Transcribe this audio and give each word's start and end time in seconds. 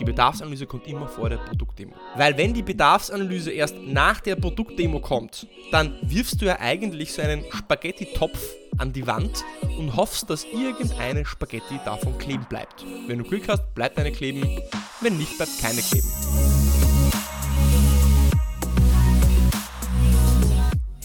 Die 0.00 0.04
Bedarfsanalyse 0.04 0.66
kommt 0.66 0.86
immer 0.86 1.08
vor 1.08 1.28
der 1.28 1.38
Produktdemo. 1.38 1.94
Weil 2.16 2.36
wenn 2.36 2.54
die 2.54 2.62
Bedarfsanalyse 2.62 3.50
erst 3.50 3.76
nach 3.82 4.20
der 4.20 4.36
Produktdemo 4.36 5.00
kommt, 5.00 5.46
dann 5.72 5.98
wirfst 6.02 6.40
du 6.40 6.46
ja 6.46 6.58
eigentlich 6.60 7.12
so 7.12 7.22
einen 7.22 7.44
Spaghetti-Topf 7.50 8.38
an 8.78 8.92
die 8.92 9.06
Wand 9.06 9.44
und 9.78 9.96
hoffst, 9.96 10.30
dass 10.30 10.44
irgendeine 10.44 11.24
Spaghetti 11.24 11.80
davon 11.84 12.16
kleben 12.18 12.46
bleibt. 12.48 12.84
Wenn 13.06 13.18
du 13.18 13.24
Glück 13.24 13.48
hast, 13.48 13.74
bleibt 13.74 13.98
eine 13.98 14.12
kleben, 14.12 14.60
wenn 15.00 15.18
nicht, 15.18 15.36
bleibt 15.36 15.60
keine 15.60 15.80
kleben. 15.80 16.08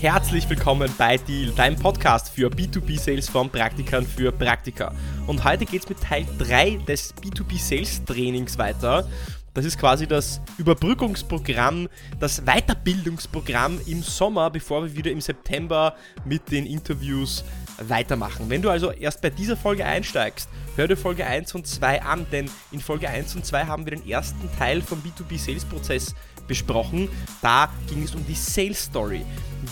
Herzlich 0.03 0.49
willkommen 0.49 0.93
bei 0.97 1.15
Deal, 1.15 1.53
deinem 1.53 1.77
Podcast 1.79 2.27
für 2.27 2.49
B2B-Sales 2.49 3.29
von 3.29 3.49
Praktikern 3.49 4.05
für 4.05 4.33
Praktika. 4.33 4.93
Und 5.27 5.45
heute 5.45 5.65
geht 5.65 5.83
es 5.83 5.87
mit 5.87 6.01
Teil 6.01 6.25
3 6.39 6.81
des 6.85 7.15
B2B-Sales-Trainings 7.15 8.57
weiter. 8.57 9.07
Das 9.53 9.63
ist 9.63 9.79
quasi 9.79 10.05
das 10.05 10.41
Überbrückungsprogramm, 10.57 11.87
das 12.19 12.41
Weiterbildungsprogramm 12.41 13.79
im 13.85 14.03
Sommer, 14.03 14.49
bevor 14.49 14.83
wir 14.83 14.93
wieder 14.93 15.09
im 15.09 15.21
September 15.21 15.95
mit 16.25 16.51
den 16.51 16.65
Interviews 16.65 17.45
weitermachen. 17.87 18.49
Wenn 18.49 18.61
du 18.61 18.69
also 18.69 18.91
erst 18.91 19.21
bei 19.21 19.29
dieser 19.29 19.55
Folge 19.55 19.85
einsteigst, 19.85 20.49
hör 20.75 20.89
dir 20.89 20.97
Folge 20.97 21.25
1 21.25 21.55
und 21.55 21.65
2 21.65 22.01
an, 22.01 22.25
denn 22.29 22.51
in 22.73 22.81
Folge 22.81 23.07
1 23.07 23.37
und 23.37 23.45
2 23.45 23.67
haben 23.67 23.85
wir 23.85 23.95
den 23.95 24.05
ersten 24.05 24.49
Teil 24.57 24.81
vom 24.81 25.01
B2B-Sales-Prozess 25.01 26.13
besprochen. 26.47 27.09
Da 27.41 27.71
ging 27.87 28.03
es 28.03 28.15
um 28.15 28.25
die 28.25 28.35
Sales 28.35 28.83
Story. 28.83 29.25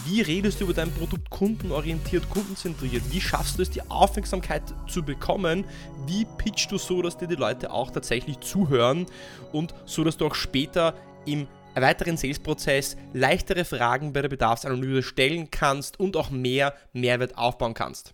Wie 0.06 0.22
redest 0.22 0.60
du 0.60 0.66
über 0.66 0.74
dein 0.74 0.92
Produkt 0.92 1.30
kundenorientiert, 1.30 2.30
kundenzentriert? 2.30 3.04
Wie 3.12 3.20
schaffst 3.20 3.58
du 3.58 3.62
es, 3.62 3.70
die 3.70 3.82
Aufmerksamkeit 3.90 4.64
zu 4.88 5.04
bekommen? 5.04 5.66
Wie 6.08 6.26
pitchst 6.38 6.72
du 6.72 6.78
so, 6.78 7.02
dass 7.02 7.18
dir 7.18 7.28
die 7.28 7.36
Leute 7.36 7.72
auch 7.72 7.92
tatsächlich 7.92 8.40
zuhören 8.40 9.06
und 9.52 9.74
so, 9.86 10.04
dass 10.04 10.18
du 10.18 10.28
auch 10.28 10.36
später 10.36 10.96
im 11.26 11.48
weiteren 11.76 12.18
Sales-Prozess 12.18 12.98
leichtere 13.14 13.66
Fragen 13.66 14.14
bei 14.14 14.22
der 14.22 14.30
Bedarfsanalyse 14.30 15.04
stellen 15.04 15.52
kannst 15.52 16.00
und 16.00 16.16
auch 16.18 16.30
mehr 16.30 16.74
Mehrwert 16.94 17.38
aufbauen 17.38 17.74
kannst. 17.74 18.14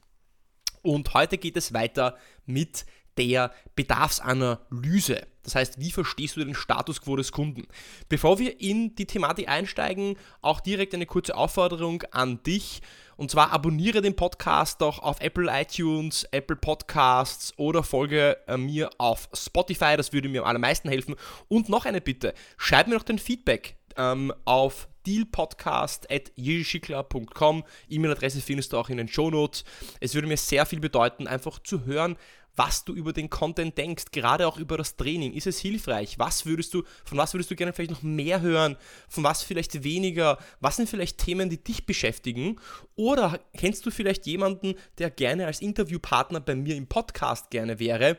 Und 0.82 1.14
heute 1.14 1.38
geht 1.38 1.58
es 1.58 1.74
weiter 1.74 2.18
mit 2.46 2.86
der 3.18 3.52
Bedarfsanalyse. 3.76 5.26
Das 5.44 5.56
heißt, 5.56 5.80
wie 5.80 5.92
verstehst 5.92 6.36
du 6.36 6.44
den 6.44 6.56
Status 6.56 7.02
quo 7.02 7.16
des 7.16 7.32
Kunden? 7.32 7.68
Bevor 8.10 8.38
wir 8.38 8.60
in 8.60 8.96
die 8.96 9.06
Thematik 9.06 9.48
einsteigen, 9.48 10.18
auch 10.42 10.60
direkt 10.60 10.94
eine 10.94 11.06
kurze 11.06 11.36
Aufforderung 11.36 12.04
an 12.12 12.44
dich. 12.44 12.82
Und 13.16 13.32
zwar 13.32 13.54
abonniere 13.54 14.02
den 14.02 14.16
Podcast 14.16 14.82
doch 14.82 15.00
auf 15.00 15.22
Apple 15.22 15.50
iTunes, 15.50 16.26
Apple 16.32 16.58
Podcasts 16.58 17.54
oder 17.58 17.82
folge 17.82 18.38
äh, 18.48 18.58
mir 18.58 18.90
auf 18.98 19.30
Spotify. 19.34 19.96
Das 19.96 20.12
würde 20.12 20.28
mir 20.28 20.42
am 20.42 20.48
allermeisten 20.48 20.90
helfen. 20.90 21.16
Und 21.48 21.70
noch 21.70 21.86
eine 21.86 22.02
Bitte: 22.02 22.34
Schreib 22.58 22.88
mir 22.88 22.96
noch 22.96 23.04
dein 23.04 23.18
Feedback 23.18 23.78
ähm, 23.96 24.34
auf 24.46 24.90
dealpodcast.jischikler.com. 25.08 27.64
E-Mail-Adresse 27.90 28.42
findest 28.42 28.74
du 28.74 28.78
auch 28.78 28.90
in 28.90 28.98
den 28.98 29.08
Shownotes. 29.08 29.64
Es 30.00 30.14
würde 30.14 30.28
mir 30.28 30.36
sehr 30.38 30.66
viel 30.66 30.82
bedeuten, 30.82 31.28
einfach 31.28 31.60
zu 31.60 31.86
hören, 31.86 32.18
was 32.58 32.84
du 32.84 32.94
über 32.94 33.14
den 33.14 33.30
Content 33.30 33.78
denkst, 33.78 34.06
gerade 34.12 34.48
auch 34.48 34.58
über 34.58 34.78
das 34.78 34.96
Training. 34.96 35.32
Ist 35.34 35.48
es 35.48 35.60
hilfreich? 35.60 36.20
Was 36.20 36.46
würdest 36.46 36.74
du, 36.74 36.84
von 37.06 37.18
was 37.18 37.34
würdest 37.34 37.52
du 37.52 37.56
gerne 37.56 37.72
vielleicht 37.72 37.92
noch 37.92 38.02
mehr 38.02 38.42
hören? 38.42 38.76
Von 39.08 39.24
was 39.24 39.44
vielleicht 39.44 39.84
weniger? 39.84 40.40
Was 40.60 40.76
sind 40.76 40.90
vielleicht 40.90 41.20
Themen, 41.20 41.50
die 41.50 41.64
dich 41.64 41.86
beschäftigen? 41.86 42.60
Oder 42.96 43.40
kennst 43.56 43.86
du 43.86 43.92
vielleicht 43.92 44.26
jemanden, 44.26 44.74
der 44.98 45.12
gerne 45.12 45.46
als 45.46 45.62
Interviewpartner 45.62 46.40
bei 46.40 46.56
mir 46.56 46.76
im 46.76 46.88
Podcast 46.88 47.52
gerne 47.52 47.80
wäre? 47.80 48.18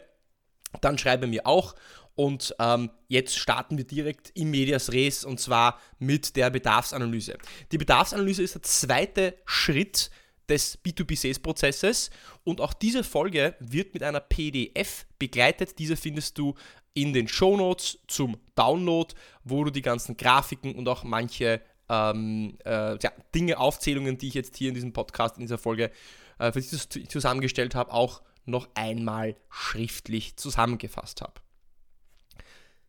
Dann 0.81 0.99
schreibe 0.99 1.27
mir 1.27 1.47
auch. 1.47 1.75
Und 2.15 2.55
ähm, 2.59 2.91
jetzt 3.07 3.37
starten 3.37 3.77
wir 3.77 3.87
direkt 3.87 4.33
im 4.35 4.51
Medias 4.51 4.93
Res 4.93 5.25
und 5.25 5.39
zwar 5.39 5.81
mit 5.99 6.37
der 6.37 6.51
Bedarfsanalyse. 6.51 7.39
Die 7.71 7.79
Bedarfsanalyse 7.79 8.43
ist 8.43 8.55
der 8.57 8.63
zweite 8.63 9.35
Schritt 9.47 10.11
des 10.49 10.79
B2B-Sales-Prozesses. 10.83 12.11
Und 12.45 12.61
auch 12.61 12.73
diese 12.73 13.05
Folge 13.05 13.55
wird 13.61 13.95
mit 13.95 14.03
einer 14.03 14.21
PDF 14.21 15.07
begleitet. 15.19 15.79
Diese 15.79 15.97
findest 15.97 16.39
du 16.39 16.55
in 16.95 17.13
den 17.13 17.29
Show 17.29 17.57
Notes 17.57 17.99
zum 18.09 18.37
Download, 18.55 19.15
wo 19.45 19.65
du 19.65 19.71
die 19.71 19.83
ganzen 19.83 20.17
Grafiken 20.17 20.75
und 20.75 20.89
auch 20.89 21.05
manche 21.05 21.61
ähm, 21.89 22.59
äh, 22.65 22.99
ja, 22.99 23.13
Dinge, 23.35 23.59
Aufzählungen, 23.59 24.19
die 24.19 24.29
ich 24.29 24.35
jetzt 24.35 24.57
hier 24.57 24.69
in 24.69 24.75
diesem 24.75 24.93
Podcast, 24.93 25.37
in 25.37 25.43
dieser 25.43 25.59
Folge 25.59 25.91
äh, 26.39 26.53
für 26.53 26.61
dich 26.61 27.09
zusammengestellt 27.09 27.75
habe, 27.75 27.93
auch 27.93 28.23
noch 28.45 28.69
einmal 28.75 29.37
schriftlich 29.51 30.37
zusammengefasst 30.37 31.23
habe. 31.23 31.35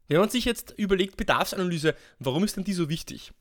Wenn 0.08 0.20
man 0.20 0.30
sich 0.30 0.46
jetzt 0.46 0.74
überlegt, 0.78 1.18
Bedarfsanalyse, 1.18 1.96
warum 2.18 2.44
ist 2.44 2.58
denn 2.58 2.64
die 2.64 2.74
so 2.74 2.90
wichtig? 2.90 3.32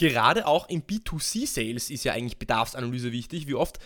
Gerade 0.00 0.46
auch 0.46 0.68
im 0.68 0.82
B2C-Sales 0.82 1.90
ist 1.90 2.04
ja 2.04 2.14
eigentlich 2.14 2.38
Bedarfsanalyse 2.38 3.12
wichtig. 3.12 3.46
Wie 3.46 3.54
oft, 3.54 3.78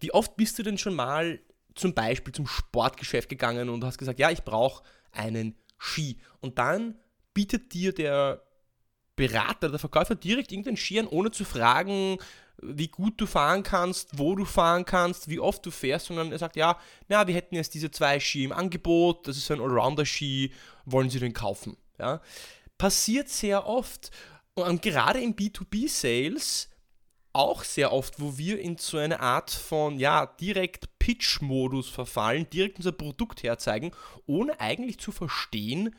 wie 0.00 0.12
oft 0.12 0.36
bist 0.36 0.58
du 0.58 0.64
denn 0.64 0.76
schon 0.76 0.94
mal 0.94 1.38
zum 1.76 1.94
Beispiel 1.94 2.34
zum 2.34 2.48
Sportgeschäft 2.48 3.28
gegangen 3.28 3.68
und 3.68 3.84
hast 3.84 3.96
gesagt, 3.96 4.18
ja, 4.18 4.30
ich 4.30 4.42
brauche 4.42 4.82
einen 5.12 5.54
Ski. 5.78 6.18
Und 6.40 6.58
dann 6.58 6.96
bietet 7.32 7.72
dir 7.72 7.92
der 7.92 8.42
Berater, 9.14 9.68
der 9.68 9.78
Verkäufer 9.78 10.16
direkt 10.16 10.50
irgendeinen 10.50 10.76
Ski 10.76 10.98
an, 10.98 11.06
ohne 11.06 11.30
zu 11.30 11.44
fragen, 11.44 12.18
wie 12.60 12.88
gut 12.88 13.20
du 13.20 13.26
fahren 13.26 13.62
kannst, 13.62 14.18
wo 14.18 14.34
du 14.34 14.44
fahren 14.44 14.84
kannst, 14.84 15.28
wie 15.28 15.38
oft 15.38 15.64
du 15.64 15.70
fährst, 15.70 16.06
sondern 16.06 16.32
er 16.32 16.38
sagt, 16.38 16.56
ja, 16.56 16.76
na, 17.08 17.26
wir 17.26 17.34
hätten 17.34 17.54
jetzt 17.54 17.74
diese 17.74 17.90
zwei 17.92 18.18
Ski 18.18 18.44
im 18.44 18.52
Angebot, 18.52 19.28
das 19.28 19.36
ist 19.36 19.50
ein 19.50 19.60
Allrounder-Ski, 19.60 20.52
wollen 20.86 21.08
Sie 21.08 21.20
den 21.20 21.32
kaufen? 21.32 21.76
Ja? 21.98 22.20
Passiert 22.78 23.28
sehr 23.28 23.66
oft 23.66 24.10
und 24.54 24.82
gerade 24.82 25.20
im 25.20 25.34
B2B-Sales 25.34 26.68
auch 27.32 27.64
sehr 27.64 27.92
oft, 27.92 28.20
wo 28.20 28.36
wir 28.36 28.60
in 28.60 28.76
so 28.76 28.98
eine 28.98 29.20
Art 29.20 29.50
von, 29.50 29.98
ja, 29.98 30.26
direkt 30.26 30.98
Pitch-Modus 30.98 31.88
verfallen, 31.88 32.48
direkt 32.50 32.76
unser 32.76 32.92
Produkt 32.92 33.42
herzeigen, 33.42 33.92
ohne 34.26 34.60
eigentlich 34.60 34.98
zu 34.98 35.12
verstehen, 35.12 35.94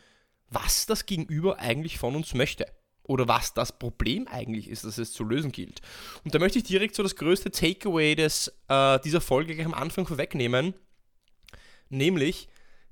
was 0.50 0.86
das 0.86 1.06
Gegenüber 1.06 1.60
eigentlich 1.60 1.98
von 1.98 2.16
uns 2.16 2.34
möchte. 2.34 2.68
Oder 3.06 3.28
was 3.28 3.54
das 3.54 3.78
Problem 3.78 4.28
eigentlich 4.30 4.70
ist, 4.70 4.86
das 4.86 4.98
es 4.98 5.12
zu 5.12 5.26
lösen 5.26 5.52
gilt. 5.52 5.82
Und 6.24 6.34
da 6.34 6.40
möchte 6.40 6.60
ich 6.60 6.64
direkt 6.64 6.96
so 6.96 7.04
das 7.04 7.18
größte 7.18 7.52
Takeaway 7.52 8.16
des, 8.16 8.48
äh, 8.70 9.00
dieser 9.02 9.20
Folge 9.20 9.56
gleich 9.56 9.66
am 9.66 9.74
Anfang 9.74 10.08
vorwegnehmen. 10.08 10.74
Nämlich, 11.90 12.48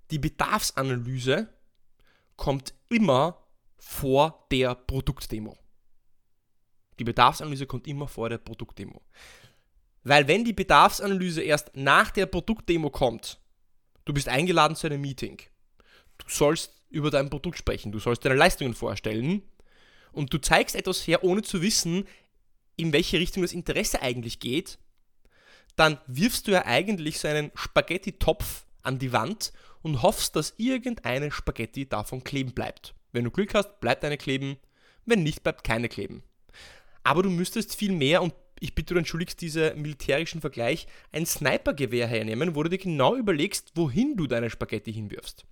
die 0.09 0.19
Bedarfsanalyse 0.19 1.47
kommt 2.35 2.73
immer 2.89 3.40
vor 3.81 4.45
der 4.51 4.75
Produktdemo. 4.75 5.57
Die 6.99 7.03
Bedarfsanalyse 7.03 7.65
kommt 7.65 7.87
immer 7.87 8.07
vor 8.07 8.29
der 8.29 8.37
Produktdemo. 8.37 9.01
Weil 10.03 10.27
wenn 10.27 10.45
die 10.45 10.53
Bedarfsanalyse 10.53 11.41
erst 11.41 11.75
nach 11.75 12.11
der 12.11 12.27
Produktdemo 12.27 12.91
kommt, 12.91 13.39
du 14.05 14.13
bist 14.13 14.29
eingeladen 14.29 14.75
zu 14.75 14.85
einem 14.85 15.01
Meeting, 15.01 15.41
du 16.19 16.25
sollst 16.27 16.75
über 16.89 17.09
dein 17.09 17.31
Produkt 17.31 17.57
sprechen, 17.57 17.91
du 17.91 17.97
sollst 17.97 18.23
deine 18.23 18.35
Leistungen 18.35 18.75
vorstellen 18.75 19.41
und 20.11 20.31
du 20.31 20.37
zeigst 20.37 20.75
etwas 20.75 21.05
her, 21.07 21.23
ohne 21.23 21.41
zu 21.41 21.63
wissen, 21.63 22.07
in 22.75 22.93
welche 22.93 23.17
Richtung 23.17 23.41
das 23.41 23.51
Interesse 23.51 24.01
eigentlich 24.03 24.39
geht, 24.39 24.77
dann 25.75 25.97
wirfst 26.05 26.47
du 26.47 26.51
ja 26.51 26.65
eigentlich 26.65 27.19
so 27.19 27.27
einen 27.27 27.51
Spaghetti-Topf 27.55 28.65
an 28.83 28.99
die 28.99 29.11
Wand 29.11 29.53
und 29.81 30.03
hoffst, 30.03 30.35
dass 30.35 30.53
irgendeine 30.57 31.31
Spaghetti 31.31 31.89
davon 31.89 32.23
kleben 32.23 32.53
bleibt. 32.53 32.93
Wenn 33.11 33.23
du 33.23 33.31
Glück 33.31 33.53
hast, 33.53 33.79
bleibt 33.79 34.03
eine 34.03 34.17
kleben, 34.17 34.57
wenn 35.05 35.23
nicht, 35.23 35.43
bleibt 35.43 35.63
keine 35.63 35.89
kleben. 35.89 36.23
Aber 37.03 37.23
du 37.23 37.29
müsstest 37.29 37.75
viel 37.75 37.91
mehr, 37.91 38.21
und 38.21 38.33
ich 38.59 38.75
bitte, 38.75 38.93
du 38.93 38.99
entschuldigst 38.99 39.41
diesen 39.41 39.81
militärischen 39.81 40.41
Vergleich, 40.41 40.87
ein 41.11 41.25
Snipergewehr 41.25 42.07
hernehmen, 42.07 42.55
wo 42.55 42.63
du 42.63 42.69
dir 42.69 42.77
genau 42.77 43.15
überlegst, 43.15 43.71
wohin 43.75 44.15
du 44.15 44.27
deine 44.27 44.49
Spaghetti 44.49 44.93
hinwirfst. 44.93 45.45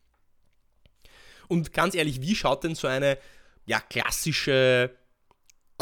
Und 1.47 1.73
ganz 1.73 1.95
ehrlich, 1.95 2.21
wie 2.21 2.35
schaut 2.35 2.63
denn 2.63 2.75
so 2.75 2.87
eine 2.87 3.17
ja, 3.65 3.79
klassische 3.79 4.91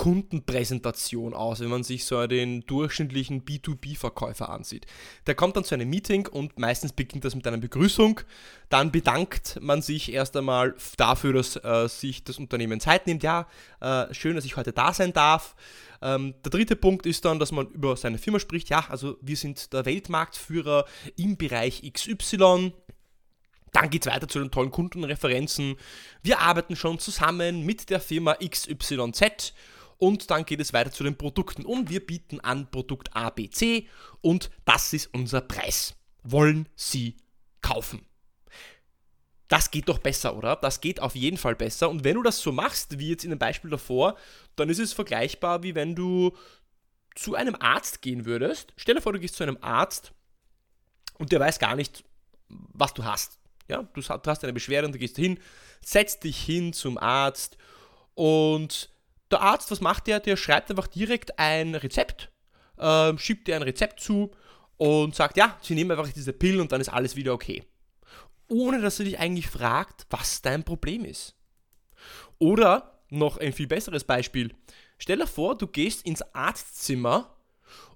Kundenpräsentation 0.07 1.33
aus, 1.33 1.59
wenn 1.59 1.68
man 1.68 1.83
sich 1.83 2.06
so 2.06 2.25
den 2.27 2.62
durchschnittlichen 2.65 3.44
B2B-Verkäufer 3.44 4.48
ansieht. 4.48 4.86
Der 5.25 5.36
kommt 5.36 5.57
dann 5.57 5.65
zu 5.65 5.75
einem 5.75 5.89
Meeting 5.89 6.27
und 6.27 6.57
meistens 6.57 6.94
beginnt 6.94 7.25
das 7.25 7.36
mit 7.36 7.45
einer 7.45 7.57
Begrüßung. 7.57 8.21
Dann 8.69 8.94
bedankt 8.94 9.59
man 9.59 9.81
sich 9.81 10.13
erst 10.13 10.38
einmal 10.38 10.75
dafür, 10.95 11.33
dass 11.33 11.57
äh, 11.57 11.89
sich 11.89 12.24
das 12.24 12.38
Unternehmen 12.38 12.80
Zeit 12.80 13.06
nimmt. 13.06 13.21
Ja, 13.21 13.50
äh, 13.81 14.13
schön, 14.13 14.38
dass 14.38 14.45
ich 14.45 14.56
heute 14.56 14.71
da 14.71 14.94
sein 14.94 15.12
darf. 15.12 15.57
Ähm, 16.01 16.36
der 16.42 16.51
dritte 16.51 16.77
Punkt 16.77 17.06
ist 17.06 17.25
dann, 17.25 17.38
dass 17.38 17.51
man 17.51 17.68
über 17.68 17.98
seine 17.98 18.18
Firma 18.18 18.39
spricht. 18.39 18.69
Ja, 18.69 18.86
also 18.88 19.18
wir 19.19 19.36
sind 19.36 19.74
der 19.74 19.83
Weltmarktführer 19.83 20.86
im 21.18 21.36
Bereich 21.36 21.81
XY. 21.92 22.71
Dann 23.74 23.89
geht 23.89 24.07
es 24.07 24.13
weiter 24.13 24.30
zu 24.30 24.39
den 24.39 24.51
tollen 24.51 24.71
Kundenreferenzen. 24.71 25.75
Wir 26.24 26.39
arbeiten 26.39 26.77
schon 26.77 26.98
zusammen 26.98 27.65
mit 27.65 27.89
der 27.89 28.00
Firma 28.00 28.36
XYZ 28.36 29.54
und 29.98 30.30
dann 30.32 30.46
geht 30.46 30.60
es 30.60 30.74
weiter 30.74 30.92
zu 30.92 31.04
den 31.04 31.18
Produkten 31.18 31.66
und 31.66 31.90
wir 31.90 32.06
bieten 32.06 32.40
an 32.40 32.70
Produkt 32.70 33.16
ABC 33.16 33.88
und 34.22 34.50
das 34.66 34.94
ist 34.94 35.14
unser 35.14 35.42
Preis. 35.42 35.96
Wollen 36.24 36.68
Sie 36.76 37.18
kaufen? 37.62 38.08
das 39.48 39.72
geht 39.72 39.88
doch 39.88 40.00
besser, 40.00 40.36
oder? 40.36 40.56
Das 40.58 40.82
geht 40.82 41.00
auf 41.00 41.16
jeden 41.16 41.38
Fall 41.38 41.56
besser. 41.56 41.90
Und 41.90 42.04
wenn 42.04 42.16
du 42.16 42.24
das 42.24 42.40
so 42.40 42.52
machst, 42.52 43.00
wie 43.00 43.10
jetzt 43.10 43.24
in 43.24 43.30
dem 43.30 43.40
Beispiel 43.40 43.70
davor, 43.70 44.18
dann 44.56 44.70
ist 44.70 44.80
es 44.80 44.94
vergleichbar, 44.94 45.64
wie 45.64 45.76
wenn 45.76 45.96
du 45.96 46.36
zu 47.16 47.36
einem 47.36 47.56
Arzt 47.60 48.02
gehen 48.02 48.26
würdest. 48.26 48.74
Stell 48.76 48.96
dir 48.96 49.02
vor, 49.02 49.14
du 49.14 49.20
gehst 49.20 49.36
zu 49.36 49.44
einem 49.44 49.58
Arzt 49.62 50.12
und 51.18 51.32
der 51.32 51.40
weiß 51.40 51.60
gar 51.60 51.76
nicht, 51.76 52.04
was 52.50 52.94
du 52.94 53.06
hast. 53.06 53.40
Ja, 53.70 53.84
du 53.94 54.02
hast 54.02 54.44
eine 54.44 54.54
Beschwerde 54.54 54.88
und 54.88 54.94
du 54.94 55.00
gehst 55.00 55.18
hin, 55.18 55.40
setzt 55.82 56.24
dich 56.24 56.38
hin 56.38 56.74
zum 56.74 56.98
Arzt 56.98 57.58
und 58.16 58.90
der 59.32 59.42
Arzt, 59.42 59.72
was 59.72 59.82
macht 59.82 60.08
der? 60.08 60.20
Der 60.20 60.38
schreibt 60.38 60.70
einfach 60.70 60.88
direkt 60.88 61.38
ein 61.40 61.76
Rezept, 61.76 62.32
äh, 62.78 63.18
schiebt 63.18 63.48
dir 63.48 63.56
ein 63.56 63.64
Rezept 63.64 64.00
zu 64.00 64.32
und 64.78 65.16
sagt, 65.16 65.38
ja, 65.38 65.58
sie 65.62 65.76
nehmen 65.76 65.92
einfach 65.92 66.12
diese 66.12 66.34
Pillen 66.34 66.62
und 66.62 66.72
dann 66.72 66.82
ist 66.82 66.90
alles 66.90 67.16
wieder 67.16 67.34
okay. 67.34 67.64
Ohne 68.50 68.82
dass 68.82 69.00
er 69.00 69.06
dich 69.06 69.20
eigentlich 69.20 69.48
fragt, 69.48 70.06
was 70.10 70.42
dein 70.42 70.64
Problem 70.64 71.04
ist. 71.04 71.36
Oder 72.40 73.02
noch 73.10 73.38
ein 73.38 73.54
viel 73.54 73.68
besseres 73.68 74.04
Beispiel. 74.04 74.54
Stell 74.98 75.18
dir 75.18 75.28
vor, 75.28 75.58
du 75.58 75.68
gehst 75.68 76.06
ins 76.06 76.22
Arztzimmer 76.34 77.36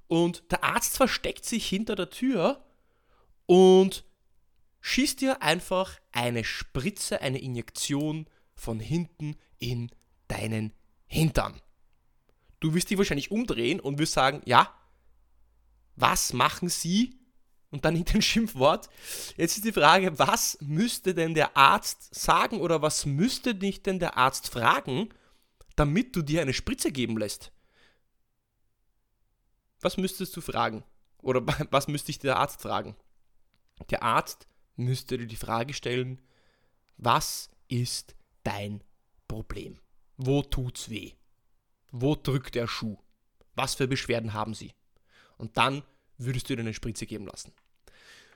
und 0.07 0.51
der 0.51 0.63
Arzt 0.63 0.98
versteckt 0.98 1.45
sich 1.45 1.68
hinter 1.68 1.95
der 1.95 2.10
Tür 2.10 2.63
und 3.45 4.04
schießt 4.81 5.22
dir 5.22 5.42
einfach 5.42 6.00
eine 6.12 6.44
Spritze, 6.44 7.22
eine 7.22 7.39
Injektion 7.39 8.28
von 8.54 8.80
hinten 8.80 9.38
in 9.57 9.89
deinen 10.28 10.74
Hintern. 11.11 11.59
Du 12.61 12.73
wirst 12.73 12.89
dich 12.89 12.97
wahrscheinlich 12.97 13.31
umdrehen 13.31 13.81
und 13.81 13.99
wirst 13.99 14.13
sagen, 14.13 14.41
ja, 14.45 14.73
was 15.97 16.31
machen 16.31 16.69
Sie? 16.69 17.19
Und 17.69 17.83
dann 17.83 17.97
hinter 17.97 18.15
ein 18.15 18.21
Schimpfwort. 18.21 18.89
Jetzt 19.35 19.57
ist 19.57 19.65
die 19.65 19.73
Frage, 19.73 20.17
was 20.17 20.57
müsste 20.61 21.13
denn 21.13 21.33
der 21.33 21.57
Arzt 21.57 22.15
sagen 22.15 22.61
oder 22.61 22.81
was 22.81 23.05
müsste 23.05 23.55
dich 23.55 23.83
denn 23.83 23.99
der 23.99 24.15
Arzt 24.15 24.47
fragen, 24.47 25.09
damit 25.75 26.15
du 26.15 26.21
dir 26.21 26.41
eine 26.41 26.53
Spritze 26.53 26.93
geben 26.93 27.17
lässt? 27.17 27.51
Was 29.81 29.97
müsstest 29.97 30.33
du 30.37 30.39
fragen? 30.39 30.85
Oder 31.17 31.45
was 31.71 31.89
müsste 31.89 32.07
dich 32.07 32.19
der 32.19 32.37
Arzt 32.37 32.61
fragen? 32.61 32.95
Der 33.89 34.01
Arzt 34.01 34.47
müsste 34.77 35.17
dir 35.17 35.27
die 35.27 35.35
Frage 35.35 35.73
stellen, 35.73 36.21
was 36.95 37.49
ist 37.67 38.15
dein 38.43 38.81
Problem? 39.27 39.81
Wo 40.17 40.41
tut's 40.41 40.89
weh? 40.89 41.13
Wo 41.91 42.15
drückt 42.15 42.55
der 42.55 42.67
Schuh? 42.67 42.97
Was 43.55 43.75
für 43.75 43.87
Beschwerden 43.87 44.33
haben 44.33 44.53
sie? 44.53 44.73
Und 45.37 45.57
dann 45.57 45.83
würdest 46.17 46.49
du 46.49 46.55
dir 46.55 46.61
eine 46.61 46.73
Spritze 46.73 47.05
geben 47.05 47.25
lassen. 47.25 47.53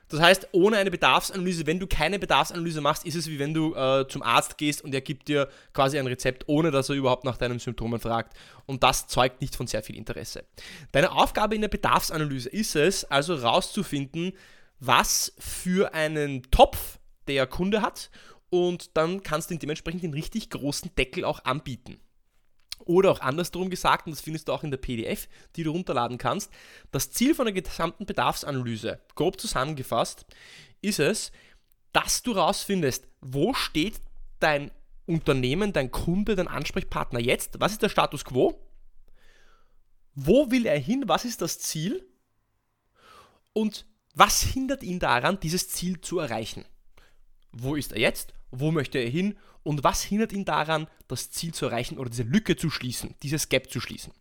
Das 0.08 0.20
heißt, 0.20 0.48
ohne 0.52 0.76
eine 0.76 0.90
Bedarfsanalyse, 0.90 1.66
wenn 1.66 1.80
du 1.80 1.88
keine 1.88 2.18
Bedarfsanalyse 2.18 2.80
machst, 2.80 3.04
ist 3.04 3.16
es 3.16 3.28
wie 3.28 3.40
wenn 3.40 3.54
du 3.54 3.74
äh, 3.74 4.06
zum 4.08 4.22
Arzt 4.22 4.56
gehst 4.56 4.82
und 4.82 4.94
er 4.94 5.00
gibt 5.00 5.26
dir 5.26 5.48
quasi 5.72 5.98
ein 5.98 6.06
Rezept, 6.06 6.44
ohne 6.48 6.70
dass 6.70 6.88
er 6.88 6.94
überhaupt 6.94 7.24
nach 7.24 7.36
deinen 7.36 7.58
Symptomen 7.58 7.98
fragt. 7.98 8.36
Und 8.66 8.84
das 8.84 9.08
zeugt 9.08 9.40
nicht 9.40 9.56
von 9.56 9.66
sehr 9.66 9.82
viel 9.82 9.96
Interesse. 9.96 10.44
Deine 10.92 11.10
Aufgabe 11.10 11.56
in 11.56 11.60
der 11.60 11.68
Bedarfsanalyse 11.68 12.48
ist 12.48 12.76
es, 12.76 13.04
also 13.04 13.36
herauszufinden, 13.36 14.32
was 14.78 15.32
für 15.38 15.92
einen 15.92 16.42
Topf 16.50 16.98
der 17.26 17.48
Kunde 17.48 17.82
hat 17.82 18.10
und 18.50 18.96
dann 18.96 19.22
kannst 19.22 19.50
du 19.50 19.56
dementsprechend 19.56 20.02
den 20.02 20.14
richtig 20.14 20.50
großen 20.50 20.94
Deckel 20.96 21.24
auch 21.24 21.44
anbieten. 21.44 22.00
Oder 22.84 23.10
auch 23.10 23.20
andersrum 23.20 23.70
gesagt, 23.70 24.06
und 24.06 24.12
das 24.12 24.20
findest 24.20 24.48
du 24.48 24.52
auch 24.52 24.62
in 24.62 24.70
der 24.70 24.78
PDF, 24.78 25.28
die 25.56 25.64
du 25.64 25.70
runterladen 25.70 26.18
kannst, 26.18 26.52
das 26.92 27.10
Ziel 27.10 27.34
von 27.34 27.46
der 27.46 27.54
gesamten 27.54 28.06
Bedarfsanalyse, 28.06 29.00
grob 29.14 29.40
zusammengefasst, 29.40 30.26
ist 30.82 31.00
es, 31.00 31.32
dass 31.92 32.22
du 32.22 32.34
herausfindest, 32.34 33.08
wo 33.20 33.54
steht 33.54 34.00
dein 34.38 34.70
Unternehmen, 35.06 35.72
dein 35.72 35.90
Kunde, 35.90 36.36
dein 36.36 36.48
Ansprechpartner 36.48 37.20
jetzt, 37.20 37.58
was 37.60 37.72
ist 37.72 37.82
der 37.82 37.88
Status 37.88 38.24
quo, 38.24 38.60
wo 40.14 40.50
will 40.50 40.66
er 40.66 40.78
hin, 40.78 41.04
was 41.06 41.24
ist 41.24 41.40
das 41.40 41.58
Ziel 41.58 42.06
und 43.52 43.86
was 44.14 44.42
hindert 44.42 44.82
ihn 44.82 44.98
daran, 44.98 45.40
dieses 45.40 45.68
Ziel 45.68 46.00
zu 46.00 46.18
erreichen? 46.18 46.64
Wo 47.58 47.74
ist 47.74 47.92
er 47.92 48.00
jetzt? 48.00 48.34
Wo 48.50 48.70
möchte 48.70 48.98
er 48.98 49.08
hin? 49.08 49.36
Und 49.62 49.82
was 49.82 50.02
hindert 50.02 50.32
ihn 50.32 50.44
daran, 50.44 50.88
das 51.08 51.30
Ziel 51.30 51.52
zu 51.52 51.66
erreichen 51.66 51.98
oder 51.98 52.10
diese 52.10 52.22
Lücke 52.22 52.56
zu 52.56 52.70
schließen, 52.70 53.14
dieses 53.22 53.48
Gap 53.48 53.70
zu 53.70 53.80
schließen? 53.80 54.12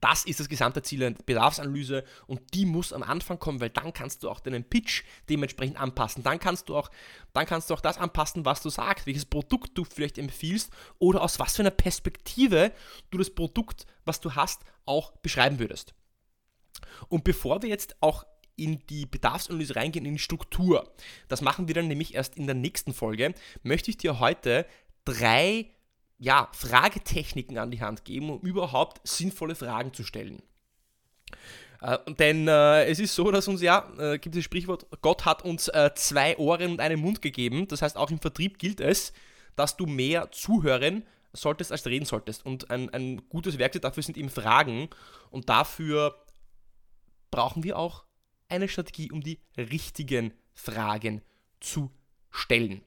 Das 0.00 0.24
ist 0.24 0.40
das 0.40 0.48
gesamte 0.48 0.82
Ziel 0.82 1.00
der 1.00 1.10
Bedarfsanalyse 1.10 2.04
und 2.26 2.40
die 2.54 2.64
muss 2.64 2.92
am 2.92 3.02
Anfang 3.02 3.38
kommen, 3.38 3.60
weil 3.60 3.68
dann 3.68 3.92
kannst 3.92 4.22
du 4.22 4.30
auch 4.30 4.40
deinen 4.40 4.64
Pitch 4.64 5.04
dementsprechend 5.28 5.78
anpassen. 5.78 6.22
Dann 6.22 6.38
kannst 6.38 6.68
du 6.68 6.76
auch, 6.76 6.90
dann 7.34 7.44
kannst 7.44 7.68
du 7.68 7.74
auch 7.74 7.82
das 7.82 7.98
anpassen, 7.98 8.46
was 8.46 8.62
du 8.62 8.70
sagst, 8.70 9.06
welches 9.06 9.26
Produkt 9.26 9.76
du 9.76 9.84
vielleicht 9.84 10.16
empfiehlst 10.16 10.72
oder 10.98 11.20
aus 11.20 11.38
was 11.38 11.56
für 11.56 11.62
einer 11.62 11.70
Perspektive 11.70 12.72
du 13.10 13.18
das 13.18 13.30
Produkt, 13.30 13.86
was 14.04 14.20
du 14.20 14.34
hast, 14.34 14.62
auch 14.86 15.12
beschreiben 15.18 15.58
würdest. 15.58 15.94
Und 17.08 17.24
bevor 17.24 17.62
wir 17.62 17.68
jetzt 17.68 17.96
auch 18.00 18.24
in 18.60 18.84
die 18.88 19.06
Bedarfsanalyse 19.06 19.76
reingehen, 19.76 20.04
in 20.04 20.14
die 20.14 20.18
Struktur. 20.18 20.92
Das 21.28 21.40
machen 21.40 21.66
wir 21.68 21.74
dann 21.74 21.88
nämlich 21.88 22.14
erst 22.14 22.36
in 22.36 22.46
der 22.46 22.54
nächsten 22.54 22.92
Folge. 22.92 23.34
Möchte 23.62 23.90
ich 23.90 23.96
dir 23.96 24.20
heute 24.20 24.66
drei 25.04 25.70
ja, 26.18 26.48
Fragetechniken 26.52 27.58
an 27.58 27.70
die 27.70 27.80
Hand 27.80 28.04
geben, 28.04 28.30
um 28.30 28.40
überhaupt 28.40 29.00
sinnvolle 29.08 29.54
Fragen 29.54 29.94
zu 29.94 30.04
stellen. 30.04 30.42
Äh, 31.80 31.98
denn 32.18 32.46
äh, 32.46 32.84
es 32.84 32.98
ist 32.98 33.14
so, 33.14 33.30
dass 33.30 33.48
uns 33.48 33.62
ja, 33.62 33.90
äh, 33.98 34.18
gibt 34.18 34.34
es 34.36 34.40
das 34.40 34.44
Sprichwort, 34.44 34.86
Gott 35.00 35.24
hat 35.24 35.42
uns 35.44 35.68
äh, 35.68 35.90
zwei 35.94 36.36
Ohren 36.36 36.72
und 36.72 36.80
einen 36.80 37.00
Mund 37.00 37.22
gegeben. 37.22 37.66
Das 37.68 37.80
heißt, 37.80 37.96
auch 37.96 38.10
im 38.10 38.20
Vertrieb 38.20 38.58
gilt 38.58 38.80
es, 38.80 39.14
dass 39.56 39.76
du 39.76 39.86
mehr 39.86 40.30
zuhören 40.30 41.06
solltest, 41.32 41.72
als 41.72 41.86
reden 41.86 42.04
solltest. 42.04 42.44
Und 42.44 42.70
ein, 42.70 42.90
ein 42.90 43.28
gutes 43.28 43.58
Werkzeug 43.58 43.82
dafür 43.82 44.02
sind 44.02 44.18
eben 44.18 44.28
Fragen. 44.28 44.88
Und 45.30 45.48
dafür 45.48 46.14
brauchen 47.30 47.62
wir 47.62 47.78
auch 47.78 48.04
eine 48.50 48.68
Strategie, 48.68 49.10
um 49.10 49.20
die 49.22 49.40
richtigen 49.56 50.32
Fragen 50.52 51.22
zu 51.60 51.90
stellen. 52.30 52.82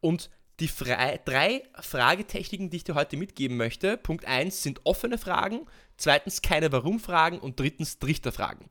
Und 0.00 0.30
die 0.60 0.68
Fre 0.68 1.20
drei 1.24 1.62
Fragetechniken, 1.80 2.70
die 2.70 2.78
ich 2.78 2.84
dir 2.84 2.94
heute 2.94 3.16
mitgeben 3.16 3.56
möchte, 3.56 3.96
Punkt 3.96 4.24
1 4.24 4.62
sind 4.62 4.80
offene 4.84 5.18
Fragen, 5.18 5.66
zweitens 5.96 6.42
keine 6.42 6.72
Warum-Fragen 6.72 7.38
und 7.38 7.60
drittens 7.60 7.98
Trichterfragen. 7.98 8.66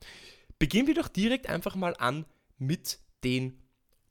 Beginnen 0.58 0.86
wir 0.86 0.94
doch 0.94 1.08
direkt 1.08 1.48
einfach 1.48 1.76
mal 1.76 1.94
an 1.98 2.26
mit 2.58 2.98
den 3.24 3.62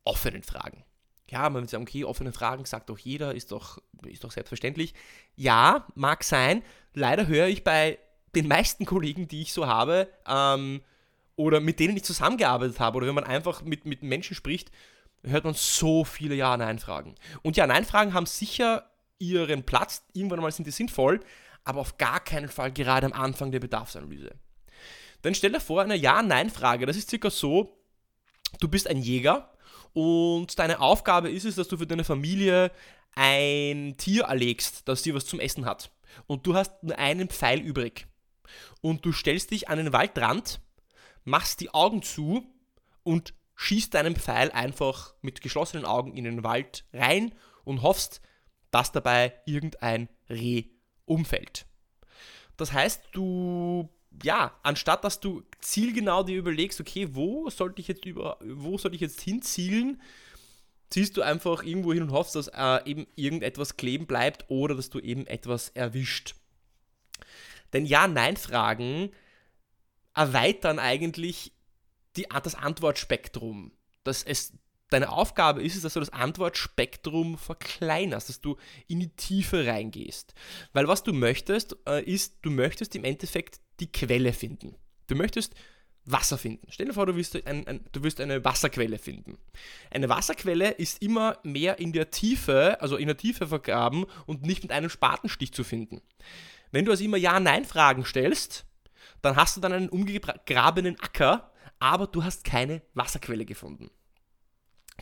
offenen 0.03 0.43
Fragen. 0.43 0.83
Ja, 1.29 1.49
man 1.49 1.63
wird 1.63 1.69
sagen, 1.69 1.83
okay, 1.83 2.05
offene 2.05 2.31
Fragen 2.31 2.65
sagt 2.65 2.89
doch 2.89 2.97
jeder, 2.97 3.35
ist 3.35 3.51
doch, 3.51 3.79
ist 4.05 4.23
doch 4.23 4.31
selbstverständlich. 4.31 4.93
Ja, 5.35 5.85
mag 5.93 6.23
sein. 6.23 6.63
Leider 6.93 7.27
höre 7.27 7.47
ich 7.47 7.63
bei 7.63 7.99
den 8.33 8.47
meisten 8.47 8.85
Kollegen, 8.85 9.27
die 9.27 9.41
ich 9.41 9.53
so 9.53 9.67
habe, 9.67 10.09
ähm, 10.25 10.81
oder 11.37 11.61
mit 11.61 11.79
denen 11.79 11.95
ich 11.95 12.03
zusammengearbeitet 12.03 12.81
habe 12.81 12.97
oder 12.97 13.07
wenn 13.07 13.15
man 13.15 13.23
einfach 13.23 13.61
mit, 13.61 13.85
mit 13.85 14.03
Menschen 14.03 14.35
spricht, 14.35 14.71
hört 15.23 15.45
man 15.45 15.53
so 15.53 16.03
viele 16.03 16.35
Ja-Nein-Fragen. 16.35 17.15
Und 17.43 17.55
Ja-Nein-Fragen 17.55 18.13
haben 18.13 18.25
sicher 18.25 18.89
ihren 19.19 19.63
Platz, 19.63 20.03
irgendwann 20.13 20.41
mal 20.41 20.51
sind 20.51 20.67
die 20.67 20.71
sinnvoll, 20.71 21.21
aber 21.63 21.79
auf 21.79 21.97
gar 21.97 22.19
keinen 22.19 22.49
Fall 22.49 22.71
gerade 22.71 23.05
am 23.05 23.13
Anfang 23.13 23.51
der 23.51 23.59
Bedarfsanalyse. 23.59 24.31
Dann 25.21 25.35
stell 25.35 25.51
dir 25.51 25.59
vor, 25.59 25.81
eine 25.81 25.95
Ja-Nein-Frage, 25.95 26.85
das 26.85 26.97
ist 26.97 27.09
circa 27.09 27.29
so, 27.29 27.77
du 28.59 28.67
bist 28.67 28.87
ein 28.87 28.97
Jäger 28.97 29.51
und 29.93 30.57
deine 30.57 30.79
Aufgabe 30.79 31.29
ist 31.29 31.45
es, 31.45 31.55
dass 31.55 31.67
du 31.67 31.77
für 31.77 31.87
deine 31.87 32.03
Familie 32.03 32.71
ein 33.15 33.95
Tier 33.97 34.25
erlegst, 34.25 34.87
das 34.87 35.03
dir 35.03 35.13
was 35.13 35.25
zum 35.25 35.39
Essen 35.39 35.65
hat. 35.65 35.91
Und 36.25 36.47
du 36.47 36.55
hast 36.55 36.83
nur 36.83 36.97
einen 36.97 37.29
Pfeil 37.29 37.59
übrig. 37.59 38.07
Und 38.81 39.05
du 39.05 39.11
stellst 39.11 39.51
dich 39.51 39.69
an 39.69 39.77
den 39.77 39.93
Waldrand 39.93 40.61
machst 41.27 41.59
die 41.59 41.73
Augen 41.73 42.01
zu 42.01 42.45
und 43.03 43.33
schießt 43.55 43.93
deinen 43.93 44.15
Pfeil 44.15 44.49
einfach 44.51 45.13
mit 45.21 45.41
geschlossenen 45.41 45.85
Augen 45.85 46.13
in 46.13 46.23
den 46.23 46.43
Wald 46.43 46.85
rein 46.93 47.35
und 47.65 47.81
hoffst, 47.81 48.21
dass 48.71 48.91
dabei 48.93 49.33
irgendein 49.45 50.07
Reh 50.29 50.65
umfällt. 51.05 51.65
Das 52.55 52.71
heißt, 52.71 53.09
du, 53.11 53.89
ja, 54.23 54.57
anstatt 54.63 55.03
dass 55.03 55.19
du 55.19 55.43
zielgenau 55.59 56.23
dir 56.23 56.37
überlegst, 56.37 56.79
okay, 56.79 57.09
wo 57.11 57.49
sollte 57.49 57.81
ich 57.81 57.89
jetzt 57.89 58.05
über, 58.05 58.37
wo 58.41 58.77
sollte 58.77 58.95
ich 58.95 59.01
jetzt 59.01 59.21
hinzielen, 59.21 60.01
ziehst 60.89 61.17
du 61.17 61.21
einfach 61.21 61.63
irgendwo 61.63 61.91
hin 61.91 62.03
und 62.03 62.11
hoffst, 62.11 62.35
dass 62.35 62.47
äh, 62.47 62.89
eben 62.89 63.05
irgendetwas 63.15 63.75
kleben 63.75 64.07
bleibt 64.07 64.45
oder 64.47 64.75
dass 64.75 64.89
du 64.89 64.99
eben 64.99 65.27
etwas 65.27 65.69
erwischt. 65.69 66.35
Denn 67.73 67.85
Ja-Nein-Fragen 67.85 69.11
erweitern 70.17 70.79
eigentlich 70.79 71.53
die, 72.15 72.25
das 72.43 72.55
Antwortspektrum. 72.55 73.71
Dass 74.03 74.23
es, 74.23 74.53
deine 74.89 75.09
Aufgabe 75.09 75.63
ist 75.63 75.75
es, 75.75 75.83
dass 75.83 75.93
du 75.93 75.99
das 75.99 76.09
Antwortspektrum 76.09 77.37
verkleinerst, 77.37 78.29
dass 78.29 78.41
du 78.41 78.57
in 78.87 78.99
die 78.99 79.15
Tiefe 79.15 79.67
reingehst. 79.67 80.33
Weil 80.73 80.87
was 80.87 81.03
du 81.03 81.13
möchtest, 81.13 81.77
äh, 81.87 82.03
ist, 82.03 82.37
du 82.41 82.49
möchtest 82.49 82.95
im 82.95 83.03
Endeffekt 83.03 83.61
die 83.79 83.91
Quelle 83.91 84.33
finden. 84.33 84.75
Du 85.07 85.15
möchtest 85.15 85.53
Wasser 86.05 86.37
finden. 86.37 86.67
Stell 86.69 86.87
dir 86.87 86.93
vor, 86.93 87.05
du 87.05 87.15
willst, 87.15 87.35
ein, 87.45 87.67
ein, 87.67 87.85
du 87.91 88.01
willst 88.01 88.21
eine 88.21 88.43
Wasserquelle 88.43 88.97
finden. 88.97 89.37
Eine 89.91 90.07
Wasserquelle 90.07 90.71
ist 90.71 91.01
immer 91.01 91.37
mehr 91.43 91.79
in 91.79 91.91
der 91.91 92.11
Tiefe, 92.11 92.81
also 92.81 92.95
in 92.95 93.07
der 93.07 93.17
Tiefe 93.17 93.47
vergraben 93.47 94.05
und 94.25 94.43
nicht 94.43 94.63
mit 94.63 94.71
einem 94.71 94.89
Spatenstich 94.89 95.53
zu 95.53 95.65
finden. 95.65 96.01
Wenn 96.71 96.85
du 96.85 96.91
also 96.91 97.03
immer 97.03 97.17
Ja-Nein-Fragen 97.17 98.05
stellst, 98.05 98.65
dann 99.21 99.35
hast 99.35 99.57
du 99.57 99.61
dann 99.61 99.73
einen 99.73 99.89
umgegrabenen 99.89 100.99
Acker, 100.99 101.51
aber 101.79 102.07
du 102.07 102.23
hast 102.23 102.43
keine 102.43 102.81
Wasserquelle 102.93 103.45
gefunden. 103.45 103.89